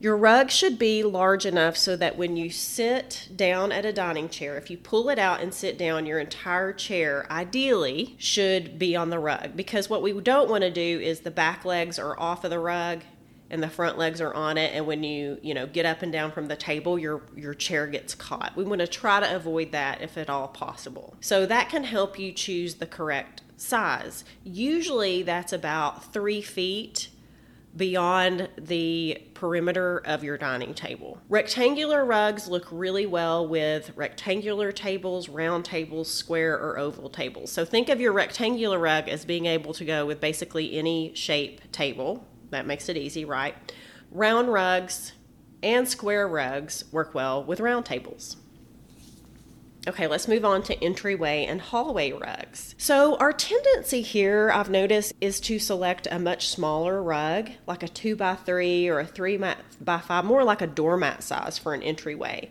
Your 0.00 0.16
rug 0.16 0.50
should 0.50 0.78
be 0.78 1.02
large 1.02 1.44
enough 1.44 1.76
so 1.76 1.96
that 1.96 2.16
when 2.16 2.36
you 2.36 2.50
sit 2.50 3.28
down 3.34 3.72
at 3.72 3.84
a 3.84 3.92
dining 3.92 4.28
chair, 4.28 4.56
if 4.56 4.70
you 4.70 4.78
pull 4.78 5.08
it 5.08 5.18
out 5.18 5.40
and 5.40 5.52
sit 5.52 5.76
down, 5.76 6.06
your 6.06 6.20
entire 6.20 6.72
chair 6.72 7.26
ideally 7.32 8.14
should 8.16 8.78
be 8.78 8.94
on 8.94 9.10
the 9.10 9.18
rug. 9.18 9.56
Because 9.56 9.90
what 9.90 10.02
we 10.02 10.12
don't 10.20 10.48
want 10.48 10.62
to 10.62 10.70
do 10.70 11.00
is 11.00 11.20
the 11.20 11.32
back 11.32 11.64
legs 11.64 11.98
are 11.98 12.18
off 12.18 12.44
of 12.44 12.50
the 12.50 12.60
rug 12.60 13.02
and 13.50 13.60
the 13.60 13.68
front 13.68 13.98
legs 13.98 14.20
are 14.20 14.34
on 14.34 14.58
it 14.58 14.74
and 14.74 14.86
when 14.86 15.02
you 15.02 15.38
you 15.42 15.54
know 15.54 15.66
get 15.66 15.86
up 15.86 16.02
and 16.02 16.12
down 16.12 16.30
from 16.30 16.48
the 16.48 16.56
table 16.56 16.98
your 16.98 17.22
your 17.34 17.54
chair 17.54 17.86
gets 17.86 18.14
caught. 18.14 18.54
We 18.56 18.64
want 18.64 18.80
to 18.80 18.86
try 18.86 19.20
to 19.20 19.36
avoid 19.36 19.72
that 19.72 20.00
if 20.00 20.16
at 20.16 20.30
all 20.30 20.48
possible. 20.48 21.16
So 21.20 21.46
that 21.46 21.70
can 21.70 21.84
help 21.84 22.18
you 22.18 22.32
choose 22.32 22.74
the 22.74 22.86
correct 22.86 23.42
size. 23.56 24.24
Usually 24.44 25.22
that's 25.22 25.52
about 25.52 26.12
three 26.12 26.42
feet 26.42 27.08
beyond 27.76 28.48
the 28.58 29.22
perimeter 29.34 29.98
of 30.04 30.24
your 30.24 30.36
dining 30.36 30.74
table. 30.74 31.18
Rectangular 31.28 32.04
rugs 32.04 32.48
look 32.48 32.66
really 32.70 33.06
well 33.06 33.46
with 33.46 33.92
rectangular 33.96 34.72
tables, 34.72 35.28
round 35.28 35.64
tables, 35.64 36.10
square 36.10 36.54
or 36.58 36.78
oval 36.78 37.08
tables. 37.08 37.52
So 37.52 37.64
think 37.64 37.88
of 37.88 38.00
your 38.00 38.12
rectangular 38.12 38.78
rug 38.78 39.08
as 39.08 39.24
being 39.24 39.46
able 39.46 39.74
to 39.74 39.84
go 39.84 40.06
with 40.06 40.20
basically 40.20 40.76
any 40.76 41.14
shape 41.14 41.70
table. 41.70 42.26
That 42.50 42.66
makes 42.66 42.88
it 42.88 42.96
easy, 42.96 43.24
right? 43.24 43.54
Round 44.10 44.52
rugs 44.52 45.12
and 45.62 45.88
square 45.88 46.26
rugs 46.26 46.84
work 46.90 47.14
well 47.14 47.44
with 47.44 47.60
round 47.60 47.84
tables. 47.84 48.36
Okay, 49.88 50.06
let's 50.06 50.28
move 50.28 50.44
on 50.44 50.62
to 50.64 50.84
entryway 50.84 51.46
and 51.46 51.62
hallway 51.62 52.12
rugs. 52.12 52.74
So, 52.76 53.16
our 53.16 53.32
tendency 53.32 54.02
here, 54.02 54.50
I've 54.52 54.68
noticed, 54.68 55.14
is 55.18 55.40
to 55.40 55.58
select 55.58 56.06
a 56.10 56.18
much 56.18 56.50
smaller 56.50 57.02
rug, 57.02 57.48
like 57.66 57.82
a 57.82 57.88
2 57.88 58.14
by 58.14 58.34
3 58.34 58.86
or 58.90 59.00
a 59.00 59.06
3 59.06 59.38
by 59.38 59.98
5, 59.98 60.24
more 60.26 60.44
like 60.44 60.60
a 60.60 60.66
doormat 60.66 61.22
size 61.22 61.56
for 61.56 61.72
an 61.72 61.82
entryway. 61.82 62.50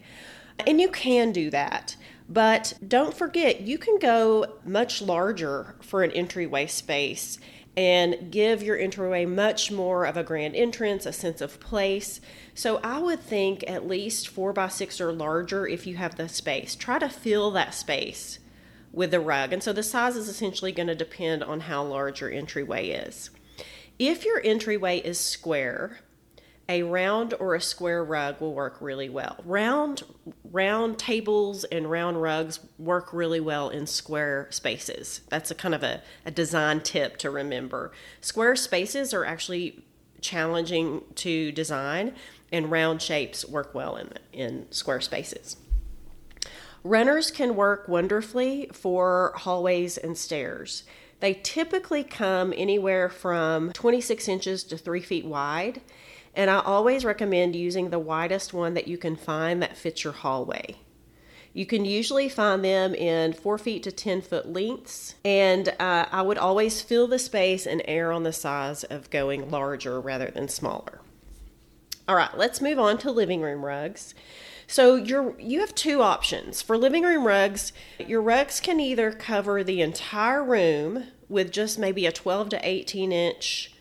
And 0.65 0.81
you 0.81 0.89
can 0.89 1.31
do 1.31 1.51
that. 1.51 1.95
But 2.27 2.73
don't 2.85 3.15
forget, 3.15 3.61
you 3.61 3.77
can 3.77 3.99
go 3.99 4.57
much 4.65 5.03
larger 5.03 5.75
for 5.79 6.01
an 6.01 6.11
entryway 6.11 6.65
space 6.65 7.37
and 7.77 8.31
give 8.31 8.63
your 8.63 8.75
entryway 8.75 9.23
much 9.23 9.71
more 9.71 10.05
of 10.05 10.17
a 10.17 10.23
grand 10.23 10.55
entrance, 10.55 11.05
a 11.05 11.13
sense 11.13 11.41
of 11.41 11.59
place. 11.59 12.19
So 12.55 12.77
I 12.83 12.97
would 12.97 13.19
think 13.19 13.63
at 13.69 13.87
least 13.87 14.27
four 14.27 14.51
by 14.51 14.69
six 14.69 14.99
or 14.99 15.11
larger 15.13 15.67
if 15.67 15.85
you 15.85 15.95
have 15.97 16.17
the 16.17 16.27
space. 16.27 16.75
Try 16.75 16.97
to 16.97 17.07
fill 17.07 17.51
that 17.51 17.75
space 17.75 18.39
with 18.91 19.11
the 19.11 19.19
rug. 19.19 19.53
And 19.53 19.61
so 19.61 19.73
the 19.73 19.83
size 19.83 20.15
is 20.15 20.27
essentially 20.27 20.71
going 20.71 20.87
to 20.87 20.95
depend 20.95 21.43
on 21.43 21.61
how 21.61 21.83
large 21.83 22.19
your 22.19 22.31
entryway 22.31 22.89
is. 22.89 23.29
If 23.99 24.25
your 24.25 24.41
entryway 24.43 24.97
is 24.97 25.19
square, 25.19 25.99
a 26.69 26.83
round 26.83 27.33
or 27.39 27.55
a 27.55 27.61
square 27.61 28.03
rug 28.03 28.41
will 28.41 28.53
work 28.53 28.81
really 28.81 29.09
well. 29.09 29.37
Round 29.45 30.03
round 30.51 30.97
tables 30.99 31.63
and 31.65 31.89
round 31.89 32.21
rugs 32.21 32.59
work 32.77 33.13
really 33.13 33.39
well 33.39 33.69
in 33.69 33.87
square 33.87 34.47
spaces. 34.49 35.21
That's 35.29 35.49
a 35.49 35.55
kind 35.55 35.73
of 35.73 35.83
a, 35.83 36.01
a 36.25 36.31
design 36.31 36.81
tip 36.81 37.17
to 37.17 37.31
remember. 37.31 37.91
Square 38.19 38.57
spaces 38.57 39.13
are 39.13 39.23
actually 39.23 39.83
challenging 40.19 41.03
to 41.15 41.51
design 41.51 42.13
and 42.51 42.71
round 42.71 43.01
shapes 43.01 43.45
work 43.45 43.73
well 43.73 43.95
in 43.95 44.11
in 44.33 44.67
square 44.71 45.01
spaces. 45.01 45.57
Runners 46.83 47.31
can 47.31 47.55
work 47.55 47.87
wonderfully 47.87 48.69
for 48.73 49.33
hallways 49.35 49.97
and 49.97 50.17
stairs. 50.17 50.83
They 51.19 51.33
typically 51.33 52.03
come 52.03 52.53
anywhere 52.55 53.09
from 53.09 53.71
26 53.73 54.27
inches 54.27 54.63
to 54.65 54.77
3 54.77 55.01
feet 55.01 55.25
wide 55.25 55.81
and 56.37 56.51
I 56.51 56.59
always 56.59 57.03
recommend 57.03 57.55
using 57.55 57.89
the 57.89 57.99
widest 57.99 58.53
one 58.53 58.75
that 58.75 58.87
you 58.87 58.97
can 58.97 59.15
find 59.15 59.61
that 59.61 59.75
fits 59.75 60.03
your 60.03 60.13
hallway. 60.13 60.75
You 61.51 61.65
can 61.65 61.83
usually 61.83 62.29
find 62.29 62.63
them 62.63 62.93
in 62.93 63.33
four 63.33 63.57
feet 63.57 63.81
to 63.83 63.91
10 63.91 64.21
foot 64.21 64.47
lengths, 64.47 65.15
and 65.25 65.69
uh, 65.79 66.05
I 66.11 66.21
would 66.21 66.37
always 66.37 66.83
fill 66.83 67.07
the 67.07 67.17
space 67.17 67.65
and 67.65 67.81
err 67.85 68.11
on 68.11 68.21
the 68.21 68.31
size 68.31 68.83
of 68.83 69.09
going 69.09 69.49
larger 69.49 69.99
rather 69.99 70.27
than 70.27 70.47
smaller. 70.47 71.01
All 72.07 72.15
right, 72.15 72.37
let's 72.37 72.61
move 72.61 72.77
on 72.77 72.99
to 72.99 73.11
living 73.11 73.41
room 73.41 73.65
rugs. 73.65 74.13
So 74.67 74.95
you're 74.95 75.37
you 75.39 75.61
have 75.61 75.73
two 75.73 76.03
options. 76.03 76.61
For 76.61 76.77
living 76.77 77.03
room 77.03 77.25
rugs, 77.25 77.73
your 77.97 78.21
rugs 78.21 78.59
can 78.59 78.79
either 78.79 79.11
cover 79.11 79.63
the 79.63 79.81
entire 79.81 80.43
room 80.43 81.05
with 81.27 81.51
just 81.51 81.79
maybe 81.79 82.05
a 82.05 82.11
12 82.11 82.49
to 82.49 82.59
18 82.61 83.11
inch 83.11 83.73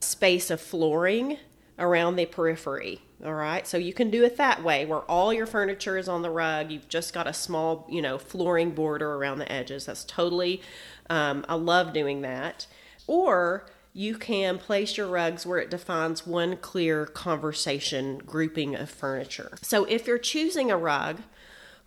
space 0.00 0.50
of 0.50 0.60
flooring 0.60 1.36
around 1.80 2.16
the 2.16 2.26
periphery. 2.26 3.00
All 3.24 3.34
right, 3.34 3.66
so 3.66 3.76
you 3.76 3.92
can 3.92 4.10
do 4.10 4.24
it 4.24 4.36
that 4.36 4.62
way 4.62 4.86
where 4.86 5.00
all 5.00 5.32
your 5.32 5.46
furniture 5.46 5.98
is 5.98 6.08
on 6.08 6.22
the 6.22 6.30
rug. 6.30 6.70
You've 6.70 6.88
just 6.88 7.12
got 7.12 7.26
a 7.26 7.34
small, 7.34 7.86
you 7.90 8.00
know, 8.00 8.16
flooring 8.16 8.70
border 8.70 9.14
around 9.14 9.40
the 9.40 9.50
edges. 9.50 9.86
That's 9.86 10.04
totally, 10.04 10.62
um, 11.10 11.44
I 11.48 11.56
love 11.56 11.92
doing 11.92 12.22
that. 12.22 12.66
Or 13.06 13.66
you 13.92 14.16
can 14.16 14.56
place 14.56 14.96
your 14.96 15.08
rugs 15.08 15.44
where 15.44 15.58
it 15.58 15.68
defines 15.68 16.26
one 16.26 16.56
clear 16.56 17.06
conversation 17.06 18.18
grouping 18.18 18.74
of 18.74 18.88
furniture. 18.88 19.58
So 19.62 19.84
if 19.84 20.06
you're 20.06 20.18
choosing 20.18 20.70
a 20.70 20.78
rug, 20.78 21.18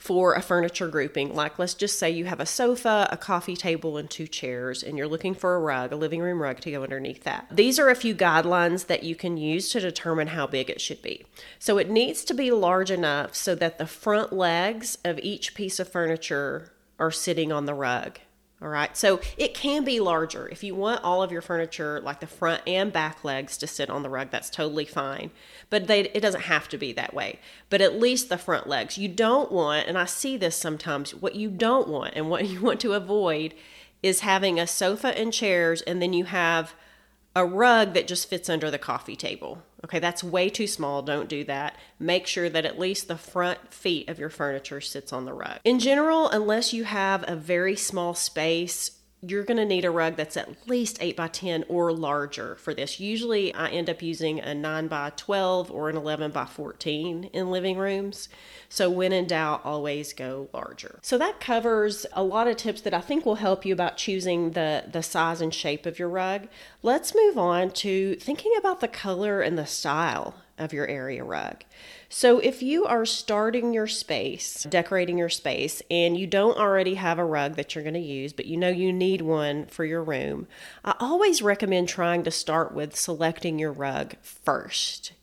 for 0.03 0.33
a 0.33 0.41
furniture 0.41 0.89
grouping. 0.89 1.33
Like, 1.33 1.57
let's 1.57 1.73
just 1.73 1.97
say 1.97 2.11
you 2.11 2.25
have 2.25 2.41
a 2.41 2.45
sofa, 2.45 3.07
a 3.09 3.15
coffee 3.15 3.55
table, 3.55 3.95
and 3.95 4.09
two 4.09 4.27
chairs, 4.27 4.83
and 4.83 4.97
you're 4.97 5.07
looking 5.07 5.33
for 5.33 5.55
a 5.55 5.59
rug, 5.61 5.93
a 5.93 5.95
living 5.95 6.19
room 6.19 6.41
rug 6.41 6.59
to 6.59 6.71
go 6.71 6.83
underneath 6.83 7.23
that. 7.23 7.47
These 7.49 7.79
are 7.79 7.89
a 7.89 7.95
few 7.95 8.13
guidelines 8.13 8.87
that 8.87 9.03
you 9.03 9.15
can 9.15 9.37
use 9.37 9.69
to 9.69 9.79
determine 9.79 10.27
how 10.27 10.45
big 10.45 10.69
it 10.69 10.81
should 10.81 11.01
be. 11.01 11.25
So, 11.57 11.77
it 11.77 11.89
needs 11.89 12.25
to 12.25 12.33
be 12.33 12.51
large 12.51 12.91
enough 12.91 13.33
so 13.33 13.55
that 13.55 13.77
the 13.77 13.87
front 13.87 14.33
legs 14.33 14.97
of 15.05 15.19
each 15.19 15.55
piece 15.55 15.79
of 15.79 15.87
furniture 15.87 16.73
are 16.99 17.09
sitting 17.09 17.53
on 17.53 17.65
the 17.65 17.73
rug 17.73 18.19
all 18.61 18.69
right, 18.69 18.95
so 18.95 19.19
it 19.37 19.53
can 19.53 19.83
be 19.83 19.99
larger. 19.99 20.47
If 20.47 20.63
you 20.63 20.73
want 20.73 21.03
all 21.03 21.21
of 21.21 21.33
your 21.33 21.41
furniture, 21.41 21.99
like 21.99 22.21
the 22.21 22.27
front 22.27 22.61
and 22.65 22.93
back 22.93 23.23
legs, 23.25 23.57
to 23.57 23.67
sit 23.67 23.89
on 23.89 24.03
the 24.03 24.09
rug, 24.09 24.29
that's 24.31 24.49
totally 24.49 24.85
fine. 24.85 25.31
But 25.69 25.87
they, 25.87 26.01
it 26.01 26.21
doesn't 26.21 26.43
have 26.43 26.69
to 26.69 26.77
be 26.77 26.93
that 26.93 27.13
way. 27.13 27.39
But 27.69 27.81
at 27.81 27.99
least 27.99 28.29
the 28.29 28.37
front 28.37 28.67
legs. 28.67 28.97
You 28.97 29.09
don't 29.09 29.51
want, 29.51 29.87
and 29.87 29.97
I 29.97 30.05
see 30.05 30.37
this 30.37 30.55
sometimes, 30.55 31.13
what 31.13 31.35
you 31.35 31.49
don't 31.49 31.89
want 31.89 32.13
and 32.15 32.29
what 32.29 32.45
you 32.47 32.61
want 32.61 32.79
to 32.81 32.93
avoid 32.93 33.53
is 34.01 34.21
having 34.21 34.59
a 34.59 34.67
sofa 34.67 35.17
and 35.17 35.33
chairs, 35.33 35.81
and 35.81 36.01
then 36.01 36.13
you 36.13 36.25
have 36.25 36.73
a 37.35 37.45
rug 37.45 37.93
that 37.93 38.07
just 38.07 38.29
fits 38.29 38.49
under 38.49 38.69
the 38.69 38.77
coffee 38.77 39.15
table. 39.15 39.63
Okay, 39.83 39.99
that's 39.99 40.23
way 40.23 40.49
too 40.49 40.67
small. 40.67 41.01
Don't 41.01 41.27
do 41.27 41.43
that. 41.45 41.75
Make 41.99 42.27
sure 42.27 42.49
that 42.49 42.65
at 42.65 42.79
least 42.79 43.07
the 43.07 43.17
front 43.17 43.73
feet 43.73 44.07
of 44.07 44.19
your 44.19 44.29
furniture 44.29 44.81
sits 44.81 45.11
on 45.11 45.25
the 45.25 45.33
rug. 45.33 45.59
In 45.63 45.79
general, 45.79 46.29
unless 46.29 46.73
you 46.73 46.83
have 46.85 47.25
a 47.27 47.35
very 47.35 47.75
small 47.75 48.13
space, 48.13 48.91
you're 49.25 49.43
going 49.43 49.57
to 49.57 49.65
need 49.65 49.85
a 49.85 49.91
rug 49.91 50.17
that's 50.17 50.35
at 50.35 50.67
least 50.67 50.97
8 50.99 51.15
by 51.15 51.27
10 51.27 51.65
or 51.69 51.93
larger 51.93 52.55
for 52.55 52.73
this. 52.73 52.99
Usually, 52.99 53.53
I 53.53 53.69
end 53.69 53.89
up 53.89 54.01
using 54.01 54.39
a 54.39 54.53
9 54.53 54.87
by 54.87 55.11
12 55.15 55.71
or 55.71 55.89
an 55.89 55.95
11 55.95 56.31
by 56.31 56.45
14 56.45 57.25
in 57.25 57.51
living 57.51 57.77
rooms. 57.77 58.27
So, 58.67 58.89
when 58.89 59.13
in 59.13 59.25
doubt, 59.27 59.61
always 59.63 60.13
go 60.13 60.49
larger. 60.53 60.99
So, 61.01 61.17
that 61.17 61.39
covers 61.39 62.05
a 62.13 62.23
lot 62.23 62.47
of 62.47 62.57
tips 62.57 62.81
that 62.81 62.93
I 62.93 63.01
think 63.01 63.25
will 63.25 63.35
help 63.35 63.65
you 63.65 63.73
about 63.73 63.97
choosing 63.97 64.51
the, 64.51 64.85
the 64.91 65.03
size 65.03 65.39
and 65.39 65.53
shape 65.53 65.85
of 65.85 65.97
your 65.97 66.09
rug. 66.09 66.47
Let's 66.81 67.15
move 67.15 67.37
on 67.37 67.71
to 67.71 68.15
thinking 68.15 68.51
about 68.57 68.81
the 68.81 68.87
color 68.87 69.41
and 69.41 69.57
the 69.57 69.65
style 69.65 70.35
of 70.57 70.73
your 70.73 70.87
area 70.87 71.23
rug. 71.23 71.63
So, 72.09 72.39
if 72.39 72.61
you 72.61 72.85
are 72.85 73.05
starting 73.05 73.73
your 73.73 73.87
space, 73.87 74.63
decorating 74.69 75.17
your 75.17 75.29
space, 75.29 75.81
and 75.89 76.17
you 76.17 76.27
don't 76.27 76.57
already 76.57 76.95
have 76.95 77.17
a 77.17 77.25
rug 77.25 77.55
that 77.55 77.73
you're 77.73 77.83
going 77.83 77.95
to 77.95 77.99
use, 77.99 78.33
but 78.33 78.45
you 78.45 78.57
know 78.57 78.69
you 78.69 78.93
need 78.93 79.21
one 79.21 79.65
for 79.65 79.83
your 79.83 80.03
room, 80.03 80.47
I 80.85 80.95
always 80.99 81.41
recommend 81.41 81.89
trying 81.89 82.23
to 82.23 82.31
start 82.31 82.73
with 82.73 82.95
selecting 82.95 83.57
your 83.57 83.71
rug 83.71 84.15
first. 84.21 85.13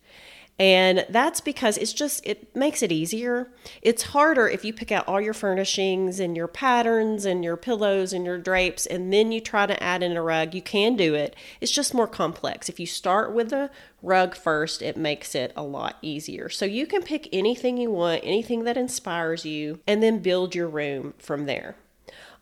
And 0.60 1.06
that's 1.08 1.40
because 1.40 1.78
it's 1.78 1.94
just, 1.94 2.20
it 2.26 2.54
makes 2.54 2.82
it 2.82 2.92
easier. 2.92 3.50
It's 3.80 4.02
harder 4.02 4.46
if 4.46 4.62
you 4.62 4.74
pick 4.74 4.92
out 4.92 5.08
all 5.08 5.18
your 5.18 5.32
furnishings 5.32 6.20
and 6.20 6.36
your 6.36 6.48
patterns 6.48 7.24
and 7.24 7.42
your 7.42 7.56
pillows 7.56 8.12
and 8.12 8.26
your 8.26 8.36
drapes 8.36 8.84
and 8.84 9.10
then 9.10 9.32
you 9.32 9.40
try 9.40 9.64
to 9.64 9.82
add 9.82 10.02
in 10.02 10.18
a 10.18 10.22
rug. 10.22 10.54
You 10.54 10.60
can 10.60 10.96
do 10.96 11.14
it. 11.14 11.34
It's 11.62 11.72
just 11.72 11.94
more 11.94 12.06
complex. 12.06 12.68
If 12.68 12.78
you 12.78 12.84
start 12.84 13.32
with 13.32 13.48
the 13.48 13.70
rug 14.02 14.36
first, 14.36 14.82
it 14.82 14.98
makes 14.98 15.34
it 15.34 15.54
a 15.56 15.62
lot 15.62 15.96
easier. 16.02 16.50
So 16.50 16.66
you 16.66 16.86
can 16.86 17.00
pick 17.00 17.26
anything 17.32 17.78
you 17.78 17.90
want, 17.90 18.20
anything 18.22 18.64
that 18.64 18.76
inspires 18.76 19.46
you, 19.46 19.80
and 19.86 20.02
then 20.02 20.18
build 20.18 20.54
your 20.54 20.68
room 20.68 21.14
from 21.16 21.46
there. 21.46 21.76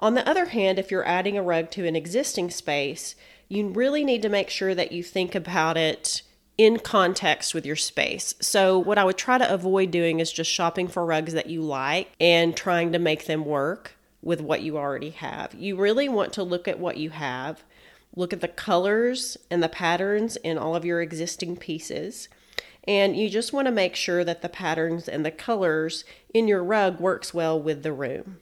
On 0.00 0.14
the 0.14 0.28
other 0.28 0.46
hand, 0.46 0.80
if 0.80 0.90
you're 0.90 1.06
adding 1.06 1.38
a 1.38 1.42
rug 1.42 1.70
to 1.70 1.87
an 1.87 1.94
existing 1.94 2.50
space, 2.50 3.14
you 3.48 3.68
really 3.68 4.02
need 4.02 4.22
to 4.22 4.28
make 4.28 4.50
sure 4.50 4.75
that 4.75 4.90
you 4.90 5.04
think 5.04 5.37
about 5.37 5.76
it 5.76 6.22
in 6.59 6.81
context 6.81 7.55
with 7.55 7.65
your 7.65 7.77
space. 7.77 8.35
So, 8.41 8.79
what 8.79 8.99
I 8.99 9.05
would 9.05 9.17
try 9.17 9.38
to 9.38 9.55
avoid 9.55 9.93
doing 9.93 10.19
is 10.19 10.33
just 10.33 10.50
shopping 10.50 10.88
for 10.88 11.07
rugs 11.07 11.33
that 11.33 11.49
you 11.49 11.62
like 11.62 12.11
and 12.21 12.57
trying 12.57 12.93
to 12.93 12.99
make 12.99 13.27
them 13.27 13.45
work 13.45 13.97
with 14.21 14.41
what 14.41 14.62
you 14.62 14.77
already 14.77 15.11
have. 15.11 15.55
You 15.55 15.77
really 15.77 16.09
want 16.09 16.33
to 16.35 16.43
look 16.43 16.67
at 16.67 16.81
what 16.81 16.97
you 16.97 17.11
have, 17.11 17.62
look 18.15 18.33
at 18.33 18.41
the 18.41 18.49
colors 18.49 19.37
and 19.50 19.62
the 19.62 19.69
patterns 19.69 20.37
in 20.37 20.59
all 20.59 20.75
of 20.75 20.85
your 20.85 21.00
existing 21.00 21.57
pieces, 21.57 22.29
And 22.85 23.17
you 23.17 23.29
just 23.31 23.53
want 23.53 23.67
to 23.67 23.73
make 23.73 23.95
sure 23.95 24.25
that 24.25 24.43
the 24.43 24.49
patterns 24.49 25.09
and 25.09 25.25
the 25.25 25.31
colors 25.31 26.05
in 26.35 26.49
your 26.49 26.65
rug 26.65 26.99
works 26.99 27.33
well 27.33 27.61
with 27.61 27.83
the 27.83 27.93
room. 27.93 28.38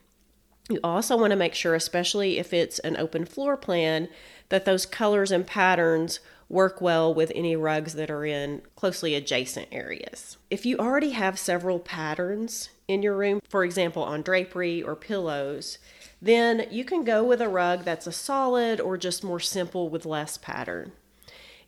You 0.71 0.81
also 0.83 1.17
want 1.17 1.33
to 1.33 1.37
make 1.37 1.55
sure, 1.55 1.75
especially 1.75 2.39
if 2.39 2.53
it's 2.53 2.79
an 2.81 2.97
open 2.97 3.25
floor 3.25 3.57
plan, 3.57 4.09
that 4.49 4.65
those 4.65 4.87
colors 4.87 5.31
and 5.31 5.47
patterns 5.47 6.21
work 6.49 6.81
well 6.81 7.12
with 7.12 7.33
any 7.35 7.57
rugs 7.57 7.95
that 7.95 8.11
are 8.11 8.25
in 8.25 8.62
closely 8.76 9.15
adjacent 9.15 9.69
areas. 9.73 10.37
If 10.50 10.65
you 10.65 10.79
already 10.79 11.11
have 11.11 11.38
several 11.38 11.79
patterns 11.79 12.71
in 12.87 13.03
your 13.03 13.17
room, 13.17 13.41
for 13.49 13.65
example, 13.65 14.03
on 14.03 14.23
drapery 14.23 14.83
or 14.83 14.95
pillows, 14.95 15.79
then 16.23 16.67
you 16.71 16.85
can 16.85 17.05
go 17.05 17.25
with 17.25 17.41
a 17.41 17.49
rug 17.49 17.85
that's 17.85 18.07
a 18.07 18.12
solid 18.12 18.81
or 18.81 18.97
just 18.97 19.25
more 19.25 19.41
simple 19.41 19.88
with 19.88 20.07
less 20.07 20.38
pattern. 20.38 20.93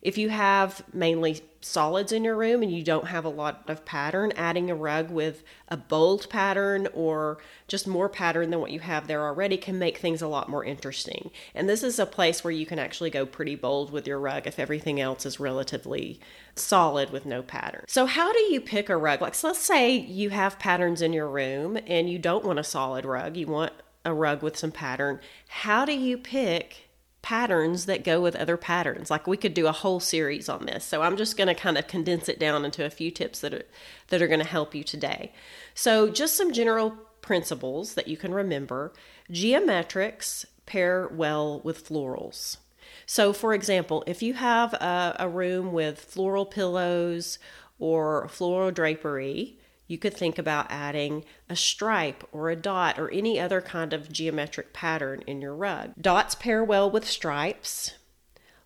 If 0.01 0.17
you 0.17 0.29
have 0.29 0.83
mainly 0.93 1.41
solids 1.61 2.13
in 2.13 2.23
your 2.23 2.37
room 2.37 2.63
and 2.63 2.71
you 2.71 2.83
don't 2.83 3.07
have 3.07 3.25
a 3.25 3.29
lot 3.29 3.63
of 3.67 3.83
pattern, 3.83 4.31
adding 4.37 4.71
a 4.71 4.75
rug 4.75 5.11
with 5.11 5.43
a 5.67 5.75
bold 5.75 6.29
pattern 6.29 6.87
or 6.93 7.39
just 7.67 7.85
more 7.85 8.07
pattern 8.07 8.49
than 8.49 8.61
what 8.61 8.71
you 8.71 8.79
have 8.79 9.07
there 9.07 9.25
already 9.25 9.57
can 9.57 9.77
make 9.77 9.97
things 9.97 10.21
a 10.21 10.27
lot 10.27 10.47
more 10.47 10.63
interesting. 10.63 11.31
And 11.53 11.67
this 11.67 11.83
is 11.83 11.99
a 11.99 12.05
place 12.05 12.43
where 12.43 12.51
you 12.51 12.65
can 12.65 12.79
actually 12.79 13.09
go 13.09 13.25
pretty 13.25 13.55
bold 13.55 13.91
with 13.91 14.07
your 14.07 14.19
rug 14.19 14.47
if 14.47 14.57
everything 14.57 15.01
else 15.01 15.25
is 15.25 15.39
relatively 15.39 16.21
solid 16.55 17.09
with 17.09 17.25
no 17.25 17.41
pattern. 17.41 17.83
So, 17.87 18.05
how 18.05 18.31
do 18.31 18.39
you 18.39 18.61
pick 18.61 18.89
a 18.89 18.95
rug? 18.95 19.21
Like, 19.21 19.35
so 19.35 19.49
let's 19.49 19.59
say 19.59 19.95
you 19.95 20.29
have 20.29 20.59
patterns 20.59 21.01
in 21.01 21.11
your 21.11 21.29
room 21.29 21.77
and 21.87 22.09
you 22.09 22.19
don't 22.19 22.45
want 22.45 22.59
a 22.59 22.63
solid 22.63 23.03
rug, 23.03 23.35
you 23.35 23.47
want 23.47 23.73
a 24.05 24.13
rug 24.13 24.41
with 24.41 24.57
some 24.57 24.71
pattern. 24.71 25.19
How 25.49 25.83
do 25.83 25.93
you 25.93 26.17
pick? 26.17 26.88
Patterns 27.29 27.85
that 27.85 28.03
go 28.03 28.19
with 28.19 28.35
other 28.35 28.57
patterns. 28.57 29.11
Like 29.11 29.27
we 29.27 29.37
could 29.37 29.53
do 29.53 29.67
a 29.67 29.71
whole 29.71 29.99
series 29.99 30.49
on 30.49 30.65
this. 30.65 30.83
So 30.83 31.03
I'm 31.03 31.15
just 31.15 31.37
going 31.37 31.47
to 31.47 31.53
kind 31.53 31.77
of 31.77 31.87
condense 31.87 32.27
it 32.27 32.39
down 32.39 32.65
into 32.65 32.83
a 32.83 32.89
few 32.89 33.11
tips 33.11 33.41
that 33.41 33.53
are 33.53 33.65
that 34.07 34.19
are 34.19 34.27
going 34.27 34.39
to 34.39 34.47
help 34.47 34.73
you 34.73 34.83
today. 34.83 35.31
So 35.75 36.09
just 36.09 36.35
some 36.35 36.51
general 36.51 36.95
principles 37.21 37.93
that 37.93 38.07
you 38.07 38.17
can 38.17 38.33
remember. 38.33 38.93
Geometrics 39.31 40.43
pair 40.65 41.07
well 41.07 41.61
with 41.63 41.87
florals. 41.87 42.57
So 43.05 43.31
for 43.31 43.53
example, 43.53 44.03
if 44.07 44.23
you 44.23 44.33
have 44.33 44.73
a, 44.73 45.15
a 45.19 45.29
room 45.29 45.71
with 45.71 45.99
floral 45.99 46.47
pillows 46.47 47.37
or 47.77 48.27
floral 48.29 48.71
drapery, 48.71 49.58
you 49.89 49.97
could 49.97 50.13
think 50.13 50.37
about 50.37 50.67
adding 50.69 51.25
a 51.49 51.55
stripe 51.55 52.23
or 52.31 52.49
a 52.49 52.55
dot 52.55 52.99
or 52.99 53.11
any 53.11 53.39
other 53.39 53.59
kind 53.59 53.91
of 53.91 54.11
geometric 54.11 54.71
pattern 54.71 55.23
in 55.25 55.41
your 55.41 55.55
rug. 55.55 55.93
Dots 55.99 56.35
pair 56.35 56.63
well 56.63 56.89
with 56.89 57.05
stripes. 57.07 57.95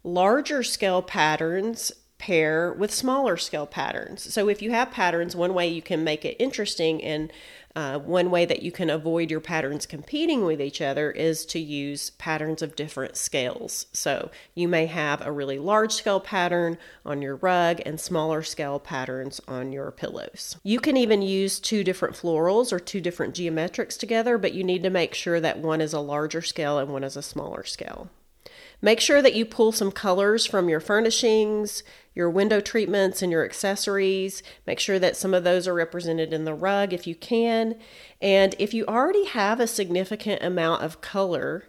Larger 0.03 0.63
scale 0.63 1.01
patterns 1.01 1.93
pair 2.17 2.73
with 2.73 2.93
smaller 2.93 3.37
scale 3.37 3.65
patterns. 3.65 4.33
So 4.33 4.49
if 4.49 4.61
you 4.61 4.71
have 4.71 4.91
patterns, 4.91 5.33
one 5.33 5.53
way 5.53 5.67
you 5.67 5.81
can 5.81 6.03
make 6.03 6.25
it 6.25 6.35
interesting 6.39 7.01
and 7.01 7.31
uh, 7.75 7.97
one 7.99 8.29
way 8.29 8.45
that 8.45 8.61
you 8.61 8.71
can 8.71 8.89
avoid 8.89 9.31
your 9.31 9.39
patterns 9.39 9.85
competing 9.85 10.45
with 10.45 10.61
each 10.61 10.81
other 10.81 11.09
is 11.11 11.45
to 11.47 11.59
use 11.59 12.11
patterns 12.11 12.61
of 12.61 12.75
different 12.75 13.17
scales. 13.17 13.87
So 13.93 14.29
you 14.53 14.67
may 14.67 14.85
have 14.85 15.25
a 15.25 15.31
really 15.31 15.57
large 15.57 15.93
scale 15.93 16.19
pattern 16.19 16.77
on 17.05 17.21
your 17.21 17.37
rug 17.37 17.81
and 17.85 17.99
smaller 17.99 18.43
scale 18.43 18.79
patterns 18.79 19.41
on 19.47 19.71
your 19.71 19.91
pillows. 19.91 20.57
You 20.63 20.79
can 20.79 20.97
even 20.97 21.21
use 21.21 21.59
two 21.59 21.83
different 21.83 22.15
florals 22.15 22.71
or 22.71 22.79
two 22.79 23.01
different 23.01 23.33
geometrics 23.33 23.97
together, 23.97 24.37
but 24.37 24.53
you 24.53 24.63
need 24.63 24.83
to 24.83 24.89
make 24.89 25.13
sure 25.13 25.39
that 25.39 25.59
one 25.59 25.81
is 25.81 25.93
a 25.93 25.99
larger 25.99 26.41
scale 26.41 26.77
and 26.77 26.91
one 26.91 27.03
is 27.03 27.17
a 27.17 27.23
smaller 27.23 27.63
scale. 27.63 28.09
Make 28.83 28.99
sure 28.99 29.21
that 29.21 29.33
you 29.33 29.45
pull 29.45 29.71
some 29.71 29.93
colors 29.93 30.45
from 30.45 30.67
your 30.67 30.81
furnishings, 30.81 31.83
your 32.13 32.29
window 32.29 32.59
treatments, 32.59 33.21
and 33.21 33.31
your 33.31 33.45
accessories. 33.45 34.43
Make 34.67 34.81
sure 34.81 34.99
that 34.99 35.15
some 35.15 35.33
of 35.33 35.45
those 35.45 35.69
are 35.69 35.73
represented 35.73 36.33
in 36.33 36.43
the 36.43 36.53
rug 36.53 36.91
if 36.91 37.07
you 37.07 37.15
can. 37.15 37.75
And 38.21 38.55
if 38.59 38.73
you 38.73 38.85
already 38.85 39.23
have 39.23 39.61
a 39.61 39.67
significant 39.67 40.43
amount 40.43 40.83
of 40.83 40.99
color 40.99 41.63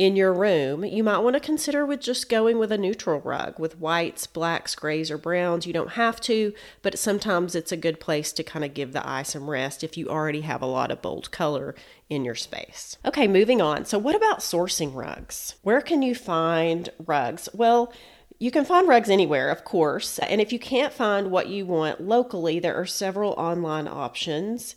in 0.00 0.16
your 0.16 0.32
room, 0.32 0.82
you 0.82 1.04
might 1.04 1.18
want 1.18 1.34
to 1.34 1.40
consider 1.40 1.84
with 1.84 2.00
just 2.00 2.30
going 2.30 2.58
with 2.58 2.72
a 2.72 2.78
neutral 2.78 3.20
rug 3.20 3.58
with 3.58 3.78
whites, 3.78 4.26
blacks, 4.26 4.74
grays, 4.74 5.10
or 5.10 5.18
browns. 5.18 5.66
You 5.66 5.74
don't 5.74 5.90
have 5.90 6.22
to, 6.22 6.54
but 6.80 6.98
sometimes 6.98 7.54
it's 7.54 7.70
a 7.70 7.76
good 7.76 8.00
place 8.00 8.32
to 8.32 8.42
kind 8.42 8.64
of 8.64 8.72
give 8.72 8.94
the 8.94 9.06
eye 9.06 9.24
some 9.24 9.50
rest 9.50 9.84
if 9.84 9.98
you 9.98 10.08
already 10.08 10.40
have 10.40 10.62
a 10.62 10.66
lot 10.66 10.90
of 10.90 11.02
bold 11.02 11.30
color 11.30 11.74
in 12.08 12.24
your 12.24 12.34
space. 12.34 12.96
Okay, 13.04 13.28
moving 13.28 13.60
on. 13.60 13.84
So, 13.84 13.98
what 13.98 14.14
about 14.14 14.38
sourcing 14.38 14.94
rugs? 14.94 15.56
Where 15.64 15.82
can 15.82 16.00
you 16.00 16.14
find 16.14 16.88
rugs? 17.04 17.50
Well, 17.52 17.92
you 18.38 18.50
can 18.50 18.64
find 18.64 18.88
rugs 18.88 19.10
anywhere, 19.10 19.50
of 19.50 19.64
course. 19.66 20.18
And 20.18 20.40
if 20.40 20.50
you 20.50 20.58
can't 20.58 20.94
find 20.94 21.30
what 21.30 21.48
you 21.48 21.66
want 21.66 22.00
locally, 22.00 22.58
there 22.58 22.74
are 22.74 22.86
several 22.86 23.32
online 23.32 23.86
options 23.86 24.74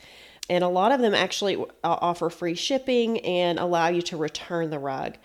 and 0.50 0.64
a 0.64 0.68
lot 0.70 0.92
of 0.92 1.00
them 1.00 1.14
actually 1.14 1.56
uh, 1.56 1.64
offer 1.84 2.30
free 2.30 2.56
shipping 2.56 3.20
and 3.20 3.60
allow 3.60 3.88
you 3.88 4.02
to 4.04 4.18
return 4.18 4.70
the 4.70 4.80
rug. 4.80 5.16